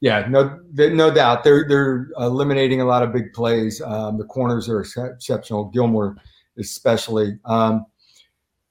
[0.01, 1.45] Yeah, no, no doubt.
[1.45, 3.81] They're they're eliminating a lot of big plays.
[3.81, 5.65] Um, the corners are exceptional.
[5.67, 6.17] Gilmore,
[6.59, 7.39] especially.
[7.47, 7.87] Um,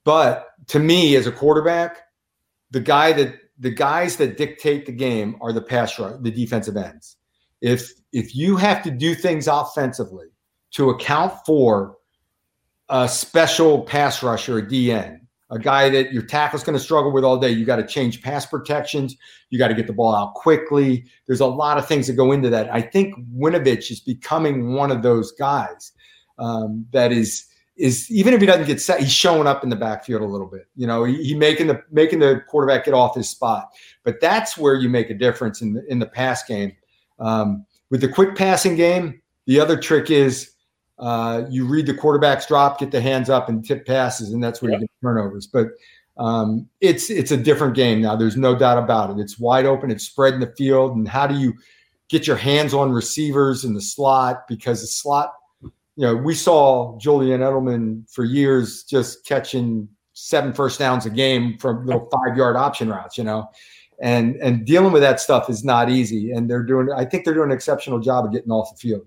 [0.04, 2.02] but to me, as a quarterback,
[2.72, 6.78] the guy that the guys that dictate the game are the pass rush, the defensive
[6.78, 7.18] ends.
[7.62, 10.28] If if you have to do things offensively
[10.72, 11.98] to account for
[12.90, 15.20] a special pass rusher, a DN,
[15.50, 18.22] a guy that your tackle's going to struggle with all day, you got to change
[18.22, 19.16] pass protections.
[19.50, 21.06] You got to get the ball out quickly.
[21.28, 22.74] There's a lot of things that go into that.
[22.74, 25.92] I think Winovich is becoming one of those guys
[26.40, 29.76] um, that is is even if he doesn't get set, he's showing up in the
[29.76, 30.68] backfield a little bit.
[30.76, 33.70] You know, he, he making the making the quarterback get off his spot.
[34.04, 36.74] But that's where you make a difference in the in the pass game.
[37.20, 40.53] Um, with the quick passing game, the other trick is
[41.00, 44.62] uh, you read the quarterback's drop, get the hands up, and tip passes, and that's
[44.62, 44.78] where Yeah.
[44.78, 45.48] you get turnovers.
[45.48, 45.70] But
[46.18, 48.16] um, it's it's a different game now.
[48.16, 49.20] There's no doubt about it.
[49.20, 49.90] It's wide open.
[49.92, 51.54] It's spread in the field, and how do you
[52.10, 54.48] get your hands on receivers in the slot?
[54.48, 60.78] Because the slot, you know, we saw Julian Edelman for years just catching seven first
[60.78, 63.18] downs a game from little five yard option routes.
[63.18, 63.50] You know.
[64.02, 66.90] And and dealing with that stuff is not easy, and they're doing.
[66.92, 69.06] I think they're doing an exceptional job of getting off the field.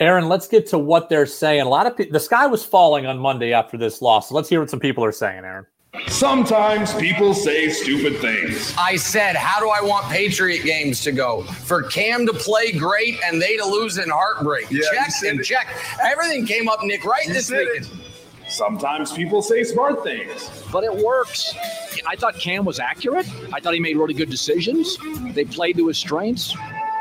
[0.00, 1.62] Aaron, let's get to what they're saying.
[1.62, 4.28] A lot of people, the sky was falling on Monday after this loss.
[4.28, 5.66] So let's hear what some people are saying, Aaron.
[6.06, 8.74] Sometimes people say stupid things.
[8.78, 11.42] I said, how do I want Patriot games to go?
[11.42, 14.70] For Cam to play great and they to lose in heartbreak.
[14.70, 15.44] Yeah, check and it.
[15.44, 15.66] check.
[16.04, 17.86] Everything came up, Nick, right You this said weekend.
[17.86, 18.50] it.
[18.50, 20.50] Sometimes people say smart things.
[20.72, 21.54] but it works.
[22.06, 23.26] I thought Cam was accurate.
[23.52, 24.96] I thought he made really good decisions.
[25.34, 26.54] They played to his strengths.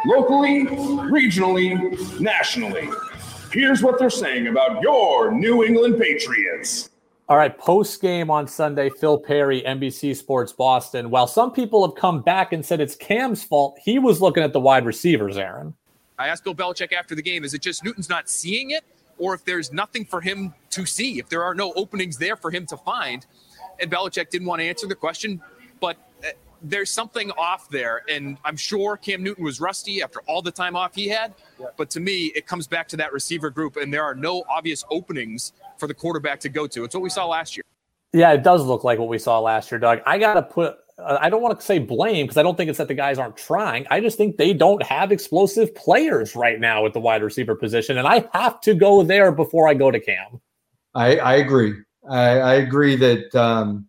[0.07, 2.89] Locally, regionally, nationally.
[3.51, 6.89] Here's what they're saying about your New England Patriots.
[7.27, 11.09] All right, post game on Sunday, Phil Perry, NBC Sports Boston.
[11.09, 14.53] While some people have come back and said it's Cam's fault, he was looking at
[14.53, 15.73] the wide receivers, Aaron.
[16.17, 18.85] I asked Bill Belichick after the game, is it just Newton's not seeing it,
[19.17, 22.49] or if there's nothing for him to see, if there are no openings there for
[22.49, 23.25] him to find?
[23.81, 25.41] And Belichick didn't want to answer the question,
[25.81, 25.97] but
[26.61, 28.03] there's something off there.
[28.09, 31.33] And I'm sure Cam Newton was rusty after all the time off he had.
[31.77, 34.83] But to me, it comes back to that receiver group, and there are no obvious
[34.91, 36.83] openings for the quarterback to go to.
[36.83, 37.63] It's what we saw last year.
[38.13, 39.99] Yeah, it does look like what we saw last year, Doug.
[40.05, 42.69] I got to put, uh, I don't want to say blame because I don't think
[42.69, 43.85] it's that the guys aren't trying.
[43.91, 47.97] I just think they don't have explosive players right now at the wide receiver position.
[47.97, 50.39] And I have to go there before I go to Cam.
[50.95, 51.75] I, I agree.
[52.09, 53.87] I, I agree that, um,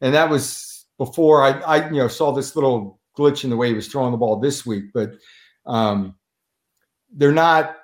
[0.00, 0.71] and that was
[1.04, 4.12] before I, I, you know, saw this little glitch in the way he was throwing
[4.12, 4.84] the ball this week.
[4.94, 5.14] But
[5.66, 6.14] um,
[7.12, 7.76] they're not.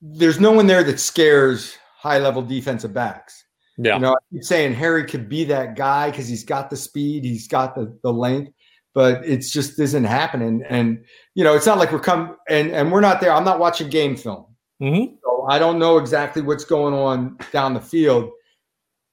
[0.00, 3.44] There's no one there that scares high level defensive backs.
[3.76, 3.94] Yeah.
[3.94, 7.24] You know, I keep saying Harry could be that guy because he's got the speed,
[7.24, 8.52] he's got the the length,
[8.92, 10.64] but it's just isn't happening.
[10.68, 13.32] And you know, it's not like we're come and and we're not there.
[13.32, 14.46] I'm not watching game film.
[14.82, 15.16] Mhm.
[15.22, 18.30] So I don't know exactly what's going on down the field,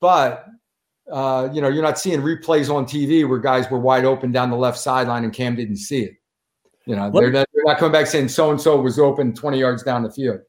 [0.01, 0.45] but
[1.11, 4.49] uh, you know, you're not seeing replays on TV where guys were wide open down
[4.49, 6.15] the left sideline and Cam didn't see it.
[6.85, 9.59] You know, they're not, they're not coming back saying so and so was open 20
[9.59, 10.39] yards down the field.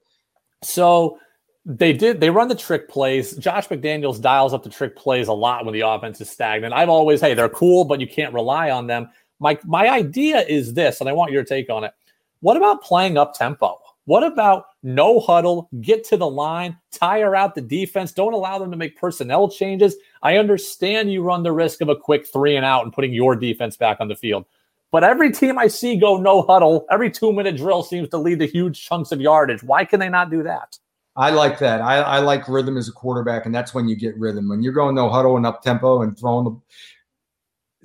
[0.63, 1.19] So
[1.65, 3.37] they did they run the trick plays.
[3.37, 6.75] Josh McDaniels dials up the trick plays a lot when the offense is stagnant.
[6.75, 9.09] I've always, hey, they're cool, but you can't rely on them.
[9.41, 11.93] My my idea is this, and I want your take on it.
[12.41, 13.79] What about playing up tempo?
[14.05, 18.71] What about no huddle, get to the line, tire out the defense, don't allow them
[18.71, 19.97] to make personnel changes?
[20.23, 23.35] I understand you run the risk of a quick three and out and putting your
[23.35, 24.45] defense back on the field.
[24.93, 28.39] But every team I see go no huddle, every two minute drill seems to lead
[28.39, 29.63] to huge chunks of yardage.
[29.63, 30.79] Why can they not do that?
[31.17, 31.81] I like that.
[31.81, 34.49] I, I like rhythm as a quarterback, and that's when you get rhythm.
[34.49, 36.61] When you're going no huddle and up tempo and throwing the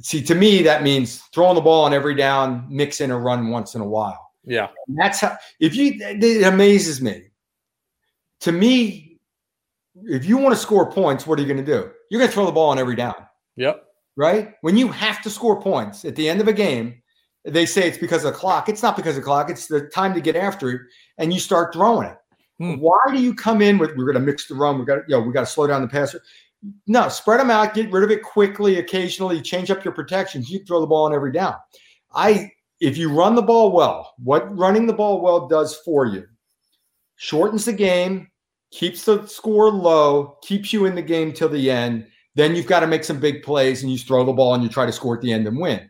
[0.04, 3.50] see to me that means throwing the ball on every down, mix in a run
[3.50, 4.31] once in a while.
[4.46, 4.70] Yeah.
[4.88, 7.24] And that's how if you it amazes me.
[8.42, 9.20] To me,
[10.04, 11.92] if you want to score points, what are you going to do?
[12.10, 13.16] You're going to throw the ball on every down,
[13.56, 13.84] Yep.
[14.16, 14.54] right?
[14.62, 17.02] When you have to score points at the end of a game,
[17.46, 18.68] they say it's because of the clock.
[18.70, 19.50] It's not because of the clock.
[19.50, 20.82] It's the time to get after it,
[21.18, 22.18] and you start throwing it.
[22.58, 22.76] Hmm.
[22.76, 24.80] Why do you come in with we're going to mix the run?
[24.80, 26.22] We got you know we got to slow down the passer.
[26.86, 30.50] No, spread them out, get rid of it quickly, occasionally, change up your protections.
[30.50, 31.56] You throw the ball on every down.
[32.14, 32.52] I
[32.82, 36.26] if you run the ball well, what running the ball well does for you
[37.16, 38.28] shortens the game,
[38.72, 42.08] keeps the score low, keeps you in the game till the end.
[42.34, 44.70] Then you've got to make some big plays and you throw the ball and you
[44.70, 45.90] try to score at the end and win.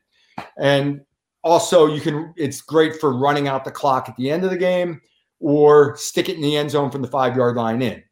[0.57, 1.01] And
[1.43, 4.57] also, you can, it's great for running out the clock at the end of the
[4.57, 4.99] game
[5.39, 8.03] or stick it in the end zone from the five yard line in.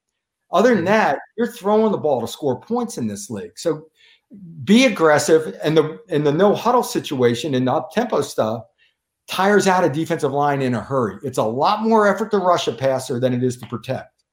[0.51, 0.85] Other than mm-hmm.
[0.85, 3.57] that, you're throwing the ball to score points in this league.
[3.57, 3.87] So
[4.63, 5.57] be aggressive.
[5.63, 8.63] And the in the no huddle situation and the up tempo stuff
[9.27, 11.17] tires out a defensive line in a hurry.
[11.23, 14.23] It's a lot more effort to rush a passer than it is to protect.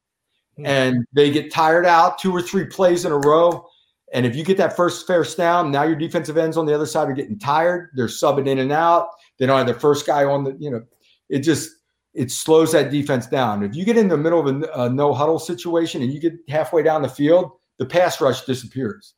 [0.59, 0.67] Mm-hmm.
[0.67, 3.67] And they get tired out two or three plays in a row.
[4.13, 6.87] And if you get that first first down, now your defensive ends on the other
[6.87, 7.91] side are getting tired.
[7.95, 9.09] They're subbing in and out.
[9.39, 10.83] They don't have the first guy on the, you know,
[11.29, 11.71] it just
[12.15, 13.63] it slows that defense down.
[13.63, 16.35] If you get in the middle of a, a no huddle situation and you get
[16.49, 19.15] halfway down the field, the pass rush disappears.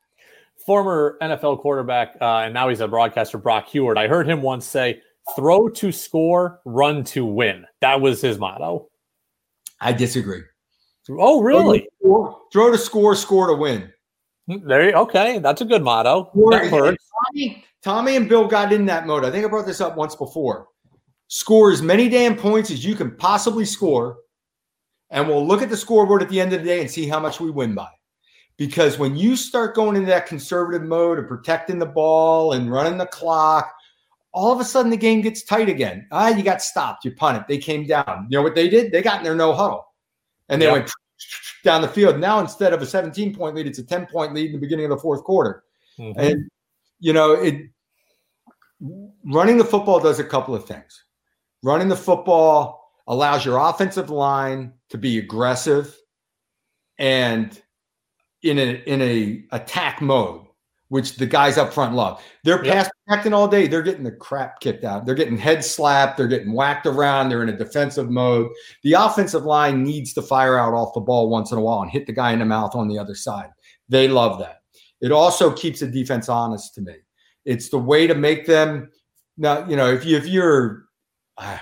[0.69, 3.97] Former NFL quarterback, uh, and now he's a broadcaster, Brock Huard.
[3.97, 5.01] I heard him once say,
[5.35, 8.91] "Throw to score, run to win." That was his motto.
[9.81, 10.43] I disagree.
[11.09, 11.79] Oh, really?
[11.79, 13.91] Throw to score, throw to score, score to win.
[14.47, 15.39] There you okay.
[15.39, 16.31] That's a good motto.
[17.33, 19.25] Tommy, Tommy and Bill got in that mode.
[19.25, 20.69] I think I brought this up once before
[21.29, 24.19] score as many damn points as you can possibly score.
[25.11, 27.21] And we'll look at the scoreboard at the end of the day and see how
[27.21, 27.89] much we win by.
[28.59, 32.99] Because when you start going into that conservative mode of protecting the ball and running
[32.99, 33.73] the clock,
[34.33, 36.07] all of a sudden the game gets tight again.
[36.11, 37.05] Ah, you got stopped.
[37.05, 37.45] You punt it.
[37.49, 38.27] They came down.
[38.29, 38.93] You know what they did?
[38.93, 39.87] They got in their no huddle
[40.49, 40.75] and they yep.
[40.75, 40.91] went
[41.65, 42.19] down the field.
[42.19, 44.87] Now, instead of a 17 point lead, it's a 10 point lead in the beginning
[44.87, 45.63] of the fourth quarter.
[45.99, 46.21] Mm-hmm.
[46.21, 46.51] And,
[46.99, 47.71] you know, it
[49.25, 51.05] running the football does a couple of things
[51.63, 55.97] running the football allows your offensive line to be aggressive
[56.99, 57.61] and
[58.43, 60.47] in a in a attack mode,
[60.89, 62.23] which the guys up front love.
[62.45, 62.75] They're yep.
[62.75, 63.67] pass protecting all day.
[63.67, 65.07] They're getting the crap kicked out.
[65.07, 66.17] They're getting head slapped.
[66.17, 67.29] They're getting whacked around.
[67.29, 68.51] They're in a defensive mode.
[68.83, 71.91] The offensive line needs to fire out off the ball once in a while and
[71.91, 73.51] hit the guy in the mouth on the other side.
[73.89, 74.63] They love that.
[75.01, 76.95] It also keeps the defense honest to me.
[77.45, 78.91] It's the way to make them
[79.39, 80.85] now, you know, if you if you're
[81.39, 81.59] uh,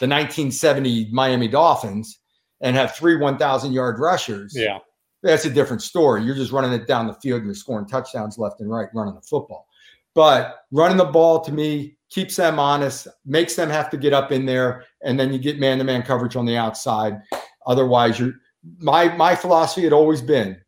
[0.00, 2.20] the 1970 Miami Dolphins
[2.60, 4.78] and have three 1,000 yard rushers, yeah,
[5.22, 6.22] that's a different story.
[6.22, 9.14] You're just running it down the field and you're scoring touchdowns left and right, running
[9.14, 9.66] the football.
[10.14, 14.32] But running the ball to me keeps them honest, makes them have to get up
[14.32, 17.20] in there, and then you get man to man coverage on the outside.
[17.66, 18.34] Otherwise, you're
[18.78, 20.58] my my philosophy had always been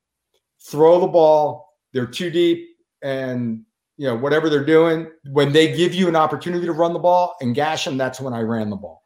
[0.60, 1.66] throw the ball.
[1.92, 2.68] They're too deep,
[3.02, 3.64] and
[3.96, 7.34] you know, whatever they're doing, when they give you an opportunity to run the ball
[7.40, 9.02] and gash them, that's when I ran the ball.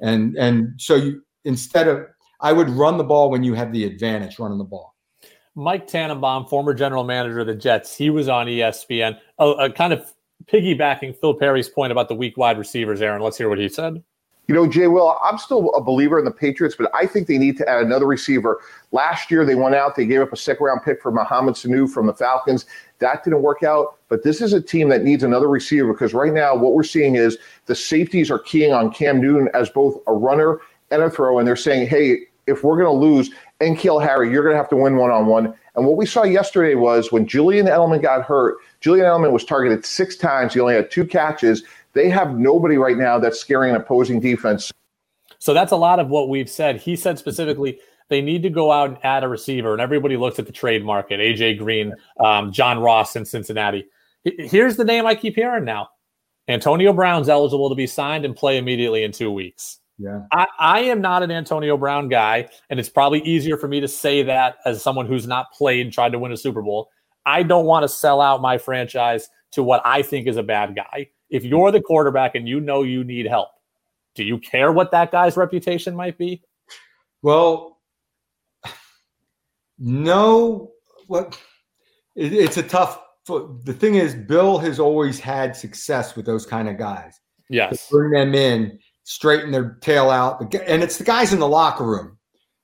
[0.00, 2.06] And and so you instead of
[2.40, 4.94] I would run the ball when you have the advantage running the ball.
[5.54, 10.12] Mike Tannenbaum, former general manager of the Jets, he was on ESPN, uh, kind of
[10.46, 13.00] piggybacking Phil Perry's point about the weak wide receivers.
[13.00, 14.02] Aaron, let's hear what he said.
[14.48, 17.38] You know, Jay Will, I'm still a believer in the Patriots, but I think they
[17.38, 18.60] need to add another receiver.
[18.92, 21.90] Last year, they went out, they gave up a second round pick for Mohamed Sanu
[21.90, 22.64] from the Falcons.
[23.00, 26.32] That didn't work out, but this is a team that needs another receiver because right
[26.32, 30.12] now, what we're seeing is the safeties are keying on Cam Newton as both a
[30.12, 34.30] runner and a throw, and they're saying, hey, if we're going to lose, N'Keal Harry,
[34.30, 35.54] you're going to have to win one on one.
[35.74, 39.84] And what we saw yesterday was when Julian Edelman got hurt, Julian Edelman was targeted
[39.84, 40.54] six times.
[40.54, 41.64] He only had two catches.
[41.92, 44.72] They have nobody right now that's scaring an opposing defense.
[45.38, 46.80] So that's a lot of what we've said.
[46.80, 50.38] He said specifically they need to go out and add a receiver, and everybody looks
[50.38, 51.20] at the trade market.
[51.20, 53.86] AJ Green, um, John Ross in Cincinnati.
[54.24, 55.90] Here's the name I keep hearing now.
[56.48, 59.80] Antonio Brown's eligible to be signed and play immediately in two weeks.
[59.98, 60.22] Yeah.
[60.32, 63.88] I, I am not an Antonio Brown guy, and it's probably easier for me to
[63.88, 66.90] say that as someone who's not played and tried to win a Super Bowl.
[67.24, 70.76] I don't want to sell out my franchise to what I think is a bad
[70.76, 73.48] guy if you're the quarterback and you know you need help,
[74.14, 76.42] do you care what that guy's reputation might be?
[77.22, 77.78] Well,
[79.78, 80.72] no.
[81.06, 81.38] What
[82.14, 83.00] it, it's a tough.
[83.26, 87.20] The thing is, Bill has always had success with those kind of guys.
[87.48, 91.84] Yes, bring them in, straighten their tail out, and it's the guys in the locker
[91.84, 92.18] room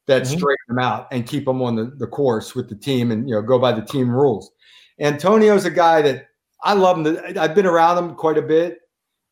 [0.09, 0.33] that mm-hmm.
[0.33, 3.35] straighten them out and keep them on the, the course with the team, and you
[3.35, 4.51] know go by the team rules.
[5.01, 6.27] Antonio's a guy that
[6.63, 7.17] I love him.
[7.39, 8.79] I've been around him quite a bit,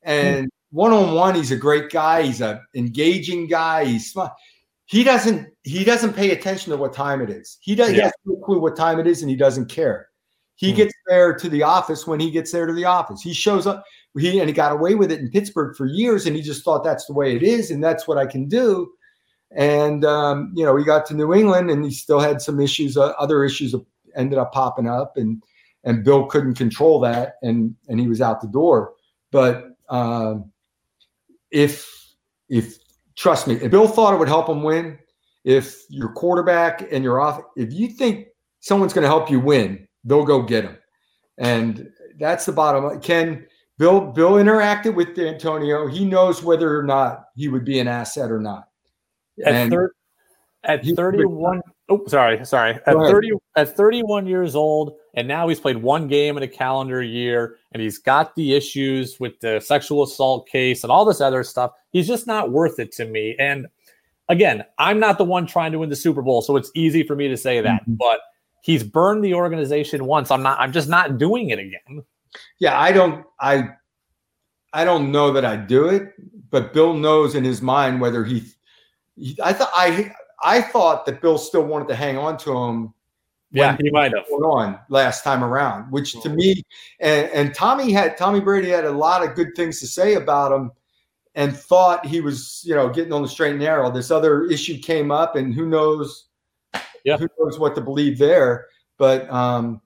[0.03, 2.23] and one on one, he's a great guy.
[2.23, 3.85] He's an engaging guy.
[3.85, 4.33] He's smart.
[4.87, 7.59] He doesn't he doesn't pay attention to what time it is.
[7.61, 8.03] He doesn't yeah.
[8.03, 10.10] he has no clue what time it is, and he doesn't care.
[10.61, 10.77] He hmm.
[10.77, 13.23] gets there to the office when he gets there to the office.
[13.23, 13.83] He shows up.
[14.19, 16.85] He and he got away with it in Pittsburgh for years, and he just thought
[16.85, 18.91] that's the way it is, and that's what I can do.
[19.53, 22.99] And um, you know, he got to New England, and he still had some issues,
[22.99, 23.75] uh, other issues
[24.15, 25.43] ended up popping up, and
[25.85, 28.93] and Bill couldn't control that, and and he was out the door.
[29.31, 30.53] But um,
[31.51, 31.89] if
[32.51, 32.77] if
[33.17, 34.99] trust me, if Bill thought it would help him win,
[35.45, 38.27] if your quarterback and your off, if you think
[38.59, 40.77] someone's going to help you win, they'll go get him,
[41.39, 42.85] and that's the bottom.
[42.85, 43.01] line.
[43.01, 43.47] Ken
[43.79, 45.87] Bill Bill interacted with Antonio.
[45.87, 48.69] He knows whether or not he would be an asset or not.
[49.45, 49.93] At, And thir-
[50.65, 55.79] at 31 oh sorry sorry at 30 at 31 years old and now he's played
[55.79, 60.47] one game in a calendar year and he's got the issues with the sexual assault
[60.47, 63.67] case and all this other stuff he's just not worth it to me and
[64.29, 67.17] again i'm not the one trying to win the super bowl so it's easy for
[67.17, 67.95] me to say that Mm-hmm.
[67.95, 68.21] but
[68.63, 72.03] he's burned the organization once i'm not i'm just not doing it again
[72.59, 73.71] Yeah, I don't I
[74.73, 76.13] I don't know that I do it,
[76.51, 78.45] but Bill knows in his mind whether he,
[79.17, 82.95] he I thought I I thought that Bill still wanted to hang on to him.
[83.53, 84.27] Yeah, he might have.
[84.31, 86.63] on last time around, which to me
[87.01, 90.53] and, and Tommy had Tommy Brady had a lot of good things to say about
[90.53, 90.71] him
[91.35, 93.91] and thought he was, you know, getting on the straight and narrow.
[93.91, 96.30] This other issue came up and who knows
[97.05, 97.17] yeah.
[97.17, 98.67] who knows what to believe there.
[98.99, 99.81] But um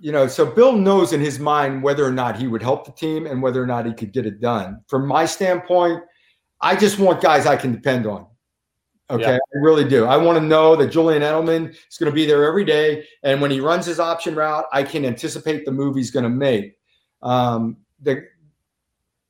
[0.00, 2.92] you know, so Bill knows in his mind whether or not he would help the
[2.92, 4.82] team and whether or not he could get it done.
[4.88, 6.02] From my standpoint,
[6.60, 8.26] I just want guys I can depend on.
[9.10, 9.36] Okay, Yeah.
[9.36, 10.06] I really do.
[10.06, 13.40] I want to know that Julian Edelman is going to be there every day, and
[13.40, 16.76] when he runs his option route, I can anticipate the move he's going to make.
[17.22, 18.24] Um, the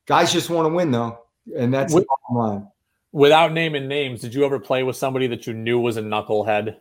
[0.06, 1.18] guys just want to win, though,
[1.56, 2.71] and that's the Wi- bottom line.
[3.12, 6.76] Without naming names did you ever play with somebody that you knew was a knucklehead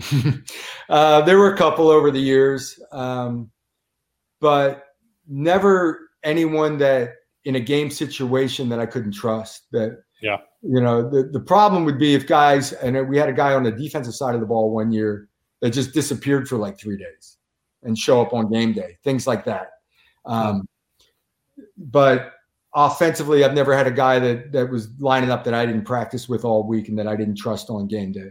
[0.88, 3.50] uh, there were a couple over the years, um,
[4.40, 4.84] but
[5.26, 7.14] never anyone that
[7.44, 9.66] in a game situation that I couldn't trust.
[9.72, 13.32] That yeah you know, the, the problem would be if guys, and we had a
[13.32, 15.28] guy on the defensive side of the ball one year
[15.60, 17.36] that just disappeared for like three days
[17.82, 19.70] and show up on game day, things like that.
[20.24, 20.68] Um,
[21.76, 22.32] but
[22.74, 26.28] offensively, I've never had a guy that that was lining up that I didn't practice
[26.28, 28.30] with all week and that I didn't trust on game day.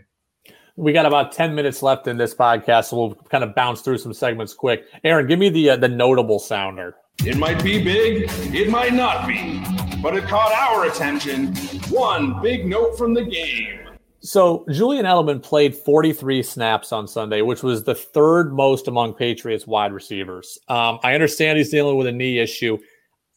[0.76, 3.98] We got about 10 minutes left in this podcast, so we'll kind of bounce through
[3.98, 4.86] some segments quick.
[5.04, 6.96] Aaron, give me the uh, the notable sounder.
[7.26, 9.64] It might be big, it might not be,
[10.04, 11.56] but it caught our attention.
[11.90, 13.88] One big note from the game.
[14.20, 19.66] So Julian Edelman played 43 snaps on Sunday, which was the third most among Patriots
[19.66, 20.60] wide receivers.
[20.68, 22.78] Um, I understand he's dealing with a knee issue.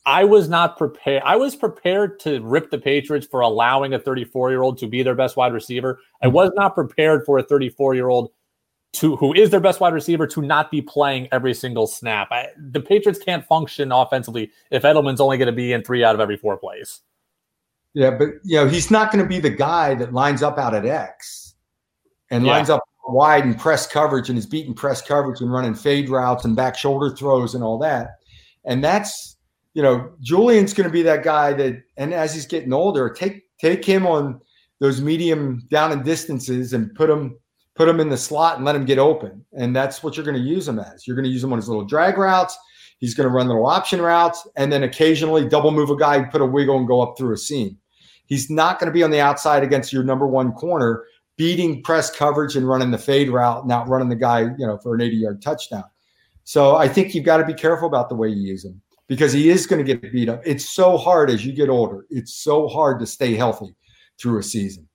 [0.06, 1.22] I was not prepared.
[1.24, 5.02] I was prepared to rip the Patriots for allowing a 34 year old to be
[5.02, 6.00] their best wide receiver.
[6.22, 6.34] I mm-hmm.
[6.34, 8.30] was not prepared for a 34 year old
[8.92, 12.28] to who is their best wide receiver to not be playing every single snap.
[12.32, 16.14] I, the Patriots can't function offensively if Edelman's only going to be in three out
[16.14, 17.00] of every four plays.
[17.94, 20.74] Yeah, but you know, he's not going to be the guy that lines up out
[20.74, 21.54] at X
[22.30, 22.52] and Yeah.
[22.52, 26.44] lines up wide and press coverage and is beating press coverage and running fade routes
[26.44, 28.18] and back shoulder throws and all that.
[28.64, 29.36] And that's,
[29.74, 33.42] you know, Julian's going to be that guy that and as he's getting older, take
[33.60, 34.40] take him on
[34.80, 37.36] those medium down and distances and put him
[37.76, 39.44] put him in the slot and let him get open.
[39.56, 41.06] And that's what you're going to use him as.
[41.06, 42.58] You're going to use him on his little drag routes.
[42.98, 46.42] He's going to run little option routes and then occasionally double move a guy, put
[46.42, 47.78] a wiggle and go up through a seam.
[48.26, 51.04] He's not going to be on the outside against your number one corner,
[51.36, 54.94] beating press coverage and running the fade route, not running the guy, you know, for
[54.94, 55.84] an 80 yard touchdown.
[56.44, 59.32] So I think you've got to be careful about the way you use him because
[59.32, 60.40] he is going to get beat up.
[60.46, 62.06] It's so hard as you get older.
[62.10, 63.74] It's so hard to stay healthy
[64.20, 64.88] through a season.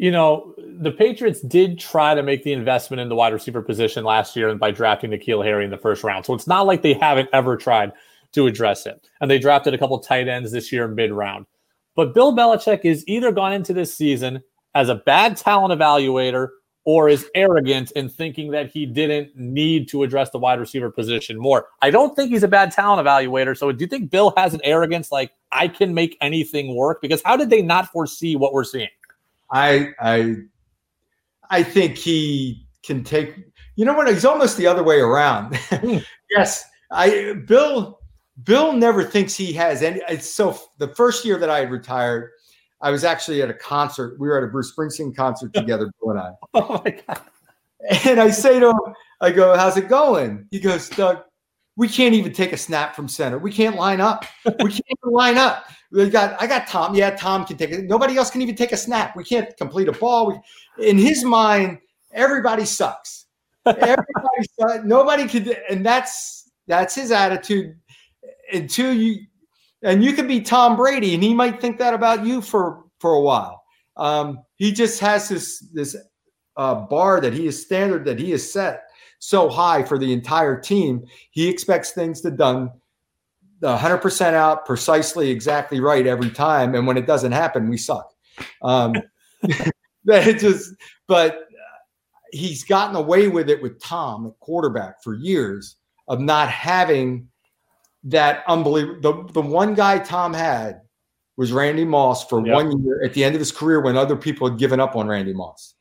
[0.00, 4.02] you know, the Patriots did try to make the investment in the wide receiver position
[4.02, 6.24] last year and by drafting N'Keal Harry in the first round.
[6.24, 7.92] So it's not like they haven't ever tried
[8.32, 9.06] to address it.
[9.20, 11.46] And they drafted a couple tight ends this year mid round.
[11.94, 14.42] But Bill Belichick is either gone into this season
[14.74, 16.48] as a bad talent evaluator
[16.84, 21.38] or is arrogant in thinking that he didn't need to address the wide receiver position
[21.38, 21.68] more.
[21.82, 23.56] I don't think he's a bad talent evaluator.
[23.56, 27.02] So do you think Bill has an arrogance like I can make anything work?
[27.02, 28.88] Because how did they not foresee what we're seeing?
[29.50, 30.36] I I
[31.50, 33.34] I think he can take.
[33.76, 34.08] You know what?
[34.08, 35.56] He's almost the other way around.
[35.70, 35.98] Hmm.
[36.30, 37.98] yes, I Bill.
[38.44, 40.00] Bill never thinks he has any.
[40.08, 42.30] It's so the first year that I had retired,
[42.82, 44.18] I was actually at a concert.
[44.18, 46.30] We were at a Bruce Springsteen concert together, Bill and I.
[46.54, 47.20] Oh my god!
[48.06, 51.18] And I say to him, I go, "How's it going?" He goes, "Doug,
[51.80, 53.38] we can't even take a snap from center.
[53.38, 54.26] We can't line up.
[54.44, 55.64] We can't even line up.
[55.90, 56.94] We got, I got Tom.
[56.94, 57.84] Yeah, Tom can take it.
[57.84, 59.16] Nobody else can even take a snap.
[59.16, 60.28] We can't complete a ball.
[60.76, 61.78] We, in his mind,
[62.12, 63.26] everybody sucks.
[63.64, 64.04] Everybody
[64.60, 64.84] sucks.
[64.84, 67.76] Nobody could, and that's that's his attitude.
[68.52, 69.24] Until you,
[69.82, 73.14] and you could be Tom Brady, and he might think that about you for for
[73.14, 73.62] a while.
[73.96, 75.96] Um, he just has this this
[76.56, 78.84] uh, bar that he is standard that he has set
[79.18, 81.04] so high for the entire team.
[81.30, 82.70] He expects things to done
[83.62, 88.10] 100% out precisely exactly right every time and when it doesn't happen we suck
[88.62, 88.94] um
[90.06, 90.74] it just
[91.06, 91.46] but
[92.32, 95.76] he's gotten away with it with tom quarterback for years
[96.08, 97.28] of not having
[98.04, 100.80] that unbelievable the, the one guy tom had
[101.36, 102.54] was randy moss for Yep.
[102.54, 105.08] one year at the end of his career when other people had given up on
[105.08, 105.74] randy moss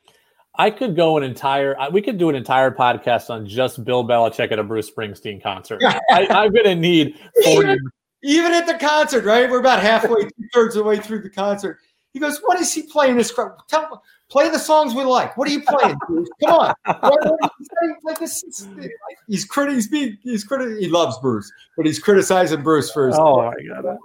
[0.55, 1.77] I could go an entire.
[1.93, 5.81] We could do an entire podcast on just Bill Belichick at a Bruce Springsteen concert.
[5.81, 7.17] I, I'm going to need
[7.47, 7.79] even,
[8.23, 9.49] even at the concert, right?
[9.49, 11.79] We're about halfway, two thirds of the way through the concert.
[12.13, 13.31] He goes, "What is he playing this?
[13.31, 13.67] crap?
[13.67, 15.37] Tell, play the songs we like.
[15.37, 15.95] What are you playing?
[16.07, 16.29] Bruce?
[16.43, 17.49] Come on." What- what are?
[18.03, 18.43] Like this
[19.27, 23.15] he's criti- he's being he's criti- he loves Bruce, but he's criticizing Bruce for his.
[23.19, 23.97] Oh my god.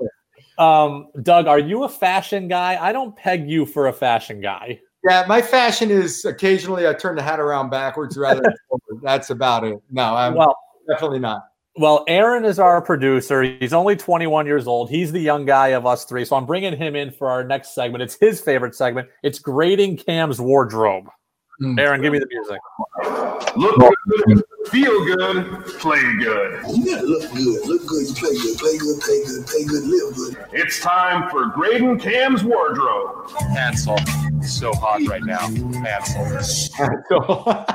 [0.57, 2.79] Um, Doug, are you a fashion guy?
[2.81, 4.81] I don't peg you for a fashion guy.
[5.09, 9.03] Yeah, my fashion is occasionally I turn the hat around backwards rather than forward.
[9.03, 9.79] That's about it.
[9.91, 10.57] No, I'm Well,
[10.89, 11.43] definitely not.
[11.77, 13.43] Well, Aaron is our producer.
[13.43, 14.91] He's only 21 years old.
[14.91, 16.25] He's the young guy of us three.
[16.25, 18.03] So I'm bringing him in for our next segment.
[18.03, 19.09] It's his favorite segment.
[19.25, 21.09] It's grading Cam's wardrobe.
[21.59, 21.79] Hmm.
[21.79, 22.61] Aaron, give me the music.
[23.57, 23.95] Look
[24.27, 26.63] good, feel good, play good.
[26.75, 27.67] You gotta look good.
[27.67, 30.37] Look good, you play good, play good, pay good, pay good, live good.
[30.53, 33.31] It's time for Grading Cam's wardrobe.
[33.55, 33.99] Hansel.
[34.43, 35.49] So hot right now.
[35.83, 36.75] Hansel.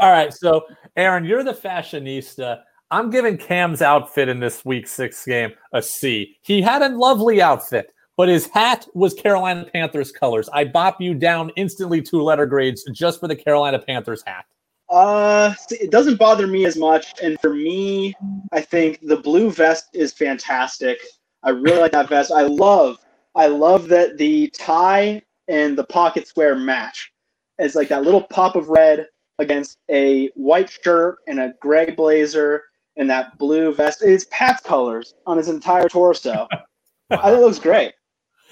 [0.00, 0.32] All right.
[0.32, 0.62] So,
[0.96, 2.62] Aaron, you're the fashionista.
[2.90, 6.36] I'm giving Cam's outfit in this week six game a C.
[6.42, 10.48] He had a lovely outfit, but his hat was Carolina Panthers colors.
[10.52, 14.46] I bop you down instantly two letter grades just for the Carolina Panthers hat.
[14.90, 18.14] Uh, it doesn't bother me as much, and for me,
[18.52, 20.98] I think the blue vest is fantastic.
[21.42, 22.32] I really like that vest.
[22.32, 22.98] I love,
[23.34, 27.12] I love that the tie and the pocket square match.
[27.58, 29.06] It's like that little pop of red
[29.38, 32.64] against a white shirt and a gray blazer
[32.96, 34.02] and that blue vest.
[34.02, 36.48] It's Pat's colors on his entire torso.
[37.10, 37.92] I think it looks great.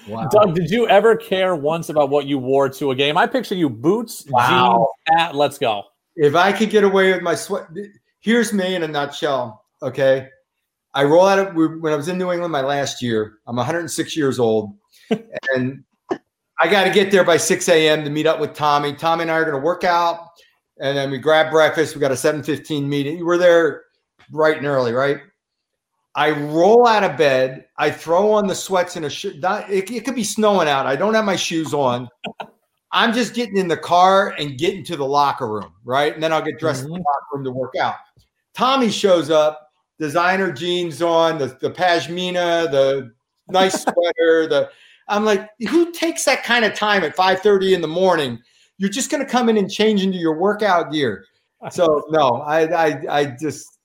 [0.07, 0.27] Wow.
[0.29, 3.17] Doug, did you ever care once about what you wore to a game?
[3.17, 4.87] I picture you boots, Wow.
[5.07, 5.35] jeans, hat.
[5.35, 5.83] Let's go.
[6.17, 7.67] If I could get away with my sweat,
[8.19, 9.63] here's me in a nutshell.
[9.83, 10.27] Okay.
[10.95, 13.37] I roll out of when I was in New England my last year.
[13.45, 14.75] I'm 106 years old,
[15.53, 15.83] and
[16.59, 18.03] I got to get there by 6 a.m.
[18.03, 18.93] to meet up with Tommy.
[18.93, 20.29] Tommy and I are going to work out,
[20.79, 21.93] and then we grab breakfast.
[21.93, 23.23] We got a 7:15 meeting.
[23.23, 23.83] We're there
[24.31, 25.19] bright and early, right?
[26.15, 27.65] I roll out of bed.
[27.77, 29.35] I throw on the sweats and a shirt.
[29.69, 30.87] It, it could be snowing out.
[30.87, 32.09] I don't have my shoes on.
[32.91, 36.13] I'm just getting in the car and getting to the locker room, right?
[36.13, 37.03] And then I'll get dressed in the mm-hmm.
[37.03, 37.95] locker room to work out.
[38.53, 43.13] Tommy shows up, designer jeans on, the, the pashmina, the
[43.49, 44.47] nice sweater.
[44.47, 44.69] The
[45.07, 48.39] I'm like, who takes that kind of time at 5:30 in the morning?
[48.77, 51.25] You're just gonna come in and change into your workout gear.
[51.71, 53.79] So no, I I, I just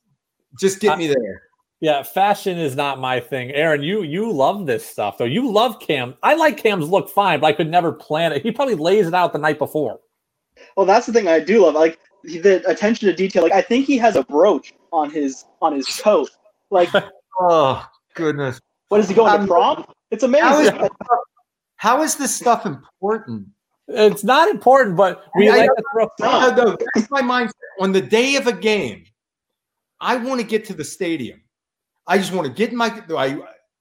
[0.58, 1.42] just get me there.
[1.82, 3.50] Yeah, fashion is not my thing.
[3.50, 5.24] Aaron, you you love this stuff though.
[5.24, 6.14] You love Cam.
[6.22, 8.40] I like Cam's look fine, but I could never plan it.
[8.44, 9.98] He probably lays it out the night before.
[10.76, 13.42] Well, that's the thing I do love, like the attention to detail.
[13.42, 16.30] Like I think he has a brooch on his on his coat.
[16.70, 16.88] Like,
[17.40, 19.84] oh goodness, what is he going to um, prom?
[20.12, 20.46] It's amazing.
[20.46, 20.90] How is,
[21.78, 23.48] how is this stuff important?
[23.88, 26.28] It's not important, but we I- I like know- to throw.
[26.30, 27.50] no, no, that's my mindset.
[27.80, 29.02] On the day of a game,
[30.00, 31.40] I want to get to the stadium.
[32.06, 33.02] I just want to get in my.
[33.16, 33.38] I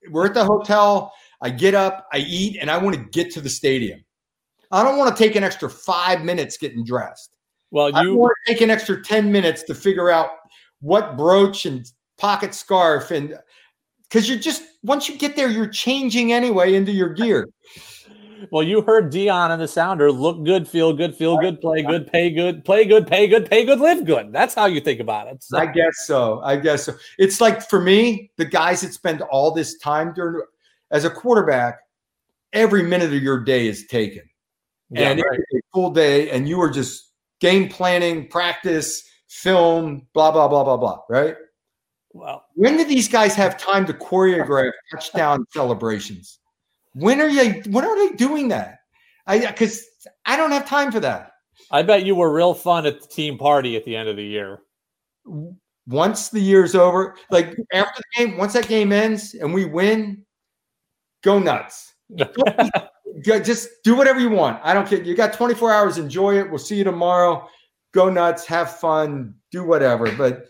[0.09, 1.13] we're at the hotel.
[1.41, 4.03] I get up, I eat, and I want to get to the stadium.
[4.71, 7.35] I don't want to take an extra five minutes getting dressed.
[7.71, 10.29] Well, I you want to take an extra ten minutes to figure out
[10.81, 11.85] what brooch and
[12.17, 13.37] pocket scarf and
[14.03, 17.47] because you're just once you get there, you're changing anyway into your gear.
[18.49, 20.11] Well, you heard Deion and the Sounder.
[20.11, 23.65] Look good, feel good, feel good, play good, pay good, play good, pay good, pay
[23.65, 24.33] good, live good.
[24.33, 25.43] That's how you think about it.
[25.43, 26.41] So- I guess so.
[26.41, 26.95] I guess so.
[27.19, 30.41] It's like for me, the guys that spend all this time during
[30.91, 31.79] as a quarterback,
[32.53, 34.23] every minute of your day is taken.
[34.89, 35.39] Yeah, and right.
[35.39, 40.65] it's a full day, and you are just game planning, practice, film, blah, blah, blah,
[40.65, 40.99] blah, blah.
[41.09, 41.35] Right?
[42.13, 46.39] Well, When do these guys have time to choreograph touchdown celebrations?
[46.93, 48.79] When are you when are they doing that?
[49.27, 49.85] I because
[50.25, 51.31] I don't have time for that.
[51.71, 54.23] I bet you were real fun at the team party at the end of the
[54.23, 54.61] year.
[55.87, 60.25] once the year's over, like after the game, once that game ends and we win,
[61.23, 61.93] go nuts.
[62.15, 64.59] Don't be- go- just do whatever you want.
[64.63, 65.01] I don't care.
[65.01, 65.97] You got 24 hours.
[65.97, 66.49] Enjoy it.
[66.49, 67.47] We'll see you tomorrow.
[67.93, 68.45] Go nuts.
[68.45, 69.35] Have fun.
[69.51, 70.11] Do whatever.
[70.11, 70.47] But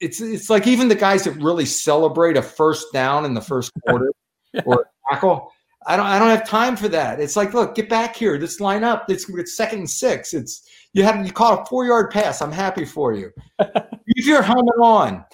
[0.00, 3.72] it's it's like even the guys that really celebrate a first down in the first
[3.86, 4.12] quarter
[4.64, 5.52] or tackle.
[5.86, 7.20] I don't I don't have time for that.
[7.20, 8.38] It's like, look, get back here.
[8.38, 9.10] Let's line up.
[9.10, 10.32] It's, it's second and six.
[10.32, 12.40] It's you have you caught a four yard pass.
[12.40, 13.30] I'm happy for you.
[13.58, 15.24] Leave your helmet on.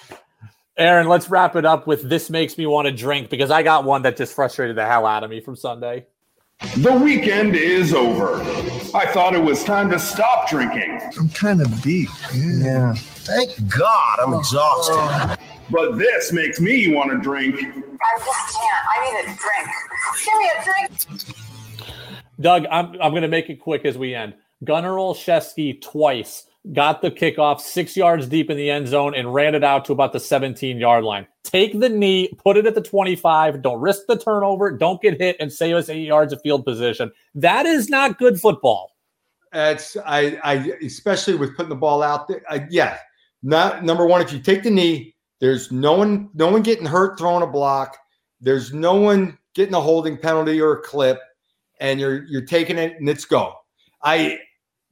[0.77, 3.85] Aaron, let's wrap it up with this makes me want to drink because I got
[3.85, 6.07] one that just frustrated the hell out of me from Sunday.
[6.79, 8.37] The weekend is over.
[8.95, 11.01] I thought it was time to stop drinking.
[11.19, 12.11] I'm kind of deep.
[12.35, 12.95] Yeah.
[12.95, 15.39] Thank God I'm exhausted.
[15.71, 17.57] But this makes me want to drink.
[17.57, 18.87] I just can't.
[18.89, 19.69] I need a drink.
[20.25, 21.47] Give me a drink.
[22.41, 24.35] Doug, I'm, I'm going to make it quick as we end.
[24.65, 29.55] Gunnar Olszewski twice got the kickoff six yards deep in the end zone and ran
[29.55, 31.27] it out to about the 17 yard line.
[31.45, 33.63] Take the knee, put it at the 25.
[33.63, 34.71] Don't risk the turnover.
[34.71, 37.11] Don't get hit and save us eight yards of field position.
[37.35, 38.93] That is not good football.
[39.53, 40.55] That's I I
[40.85, 42.43] especially with putting the ball out there.
[42.49, 42.99] I, yeah,
[43.43, 44.21] not number one.
[44.21, 47.97] If you take the knee, there's no one no one getting hurt throwing a block.
[48.41, 51.19] There's no one getting a holding penalty or a clip,
[51.81, 53.55] and you're you're taking it and it's go.
[54.03, 54.39] I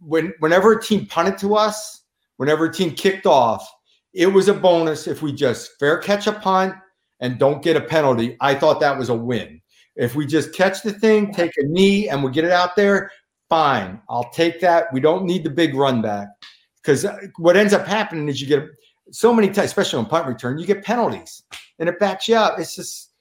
[0.01, 2.03] when whenever a team punted to us,
[2.37, 3.69] whenever a team kicked off,
[4.15, 6.75] it was a bonus if we just fair catch a punt
[7.21, 8.37] and don't get a penalty.
[8.41, 9.61] I thought that was a win.
[9.97, 13.11] If we just catch the thing, take a knee, and we get it out there,
[13.49, 14.01] fine.
[14.09, 14.93] I'll take that.
[14.93, 16.29] We don't need the big run back
[16.81, 18.65] because uh, what ends up happening is you get
[19.11, 21.43] so many times, especially on punt return, you get penalties
[21.79, 22.59] and it backs you up.
[22.59, 23.13] It's just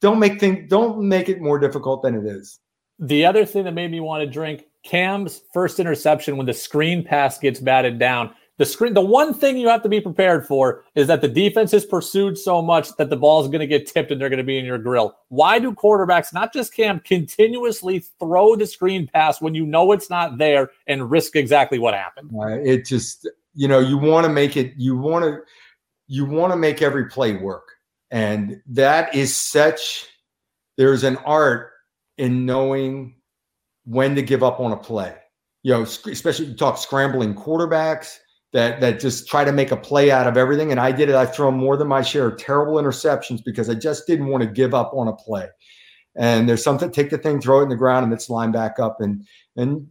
[0.00, 2.58] don't make things don't make it more difficult than it is.
[2.98, 7.04] The other thing that made me want to drink Cam's first interception when the screen
[7.04, 8.34] pass gets batted down.
[8.58, 11.72] The screen, the one thing you have to be prepared for is that the defense
[11.72, 14.38] is pursued so much that the ball is going to get tipped and they're going
[14.38, 15.16] to be in your grill.
[15.28, 20.10] Why do quarterbacks, not just Cam, continuously throw the screen pass when you know it's
[20.10, 22.30] not there and risk exactly what happened?
[22.38, 25.40] Uh, it just, you know, you want to make it, you want to,
[26.08, 27.68] you want to make every play work,
[28.10, 30.06] and that is such.
[30.78, 31.70] There's an art
[32.18, 33.16] in knowing
[33.84, 35.14] when to give up on a play.
[35.62, 38.18] You know, especially you talk scrambling quarterbacks
[38.52, 40.70] that that just try to make a play out of everything.
[40.70, 41.14] And I did it.
[41.14, 44.50] I've thrown more than my share of terrible interceptions because I just didn't want to
[44.50, 45.48] give up on a play.
[46.14, 48.78] And there's something, take the thing, throw it in the ground, and it's line back
[48.78, 49.00] up.
[49.00, 49.26] And
[49.56, 49.86] and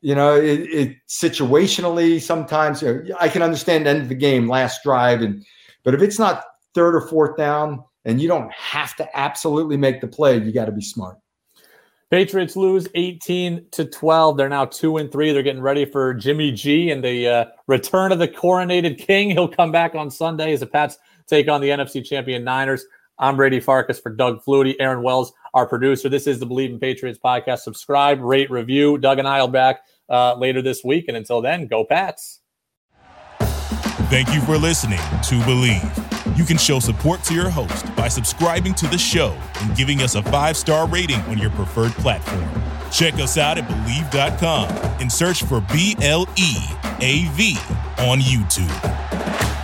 [0.00, 4.48] you know, it, it situationally sometimes you know, I can understand end of the game,
[4.48, 5.44] last drive, and
[5.84, 6.44] but if it's not
[6.74, 10.66] third or fourth down and you don't have to absolutely make the play, you got
[10.66, 11.18] to be smart.
[12.10, 14.38] Patriots lose 18 to 12.
[14.38, 15.32] They're now 2 and 3.
[15.32, 19.30] They're getting ready for Jimmy G and the uh, return of the coronated king.
[19.30, 22.84] He'll come back on Sunday as the Pats take on the NFC champion Niners.
[23.18, 26.08] I'm Brady Farkas for Doug Flutie, Aaron Wells, our producer.
[26.08, 27.60] This is the Bleav in Patriots podcast.
[27.60, 28.98] Subscribe, rate, review.
[28.98, 31.06] Doug and I will back uh, later this week.
[31.08, 32.40] And until then, go Pats.
[34.10, 36.38] Thank you for listening to Bleav.
[36.38, 40.14] You can show support to your host by subscribing to the show and giving us
[40.14, 42.48] a five star rating on your preferred platform.
[42.90, 44.68] Check us out at Bleav.com
[45.00, 46.54] and search for B L E
[47.00, 47.58] A V
[47.98, 49.57] on YouTube.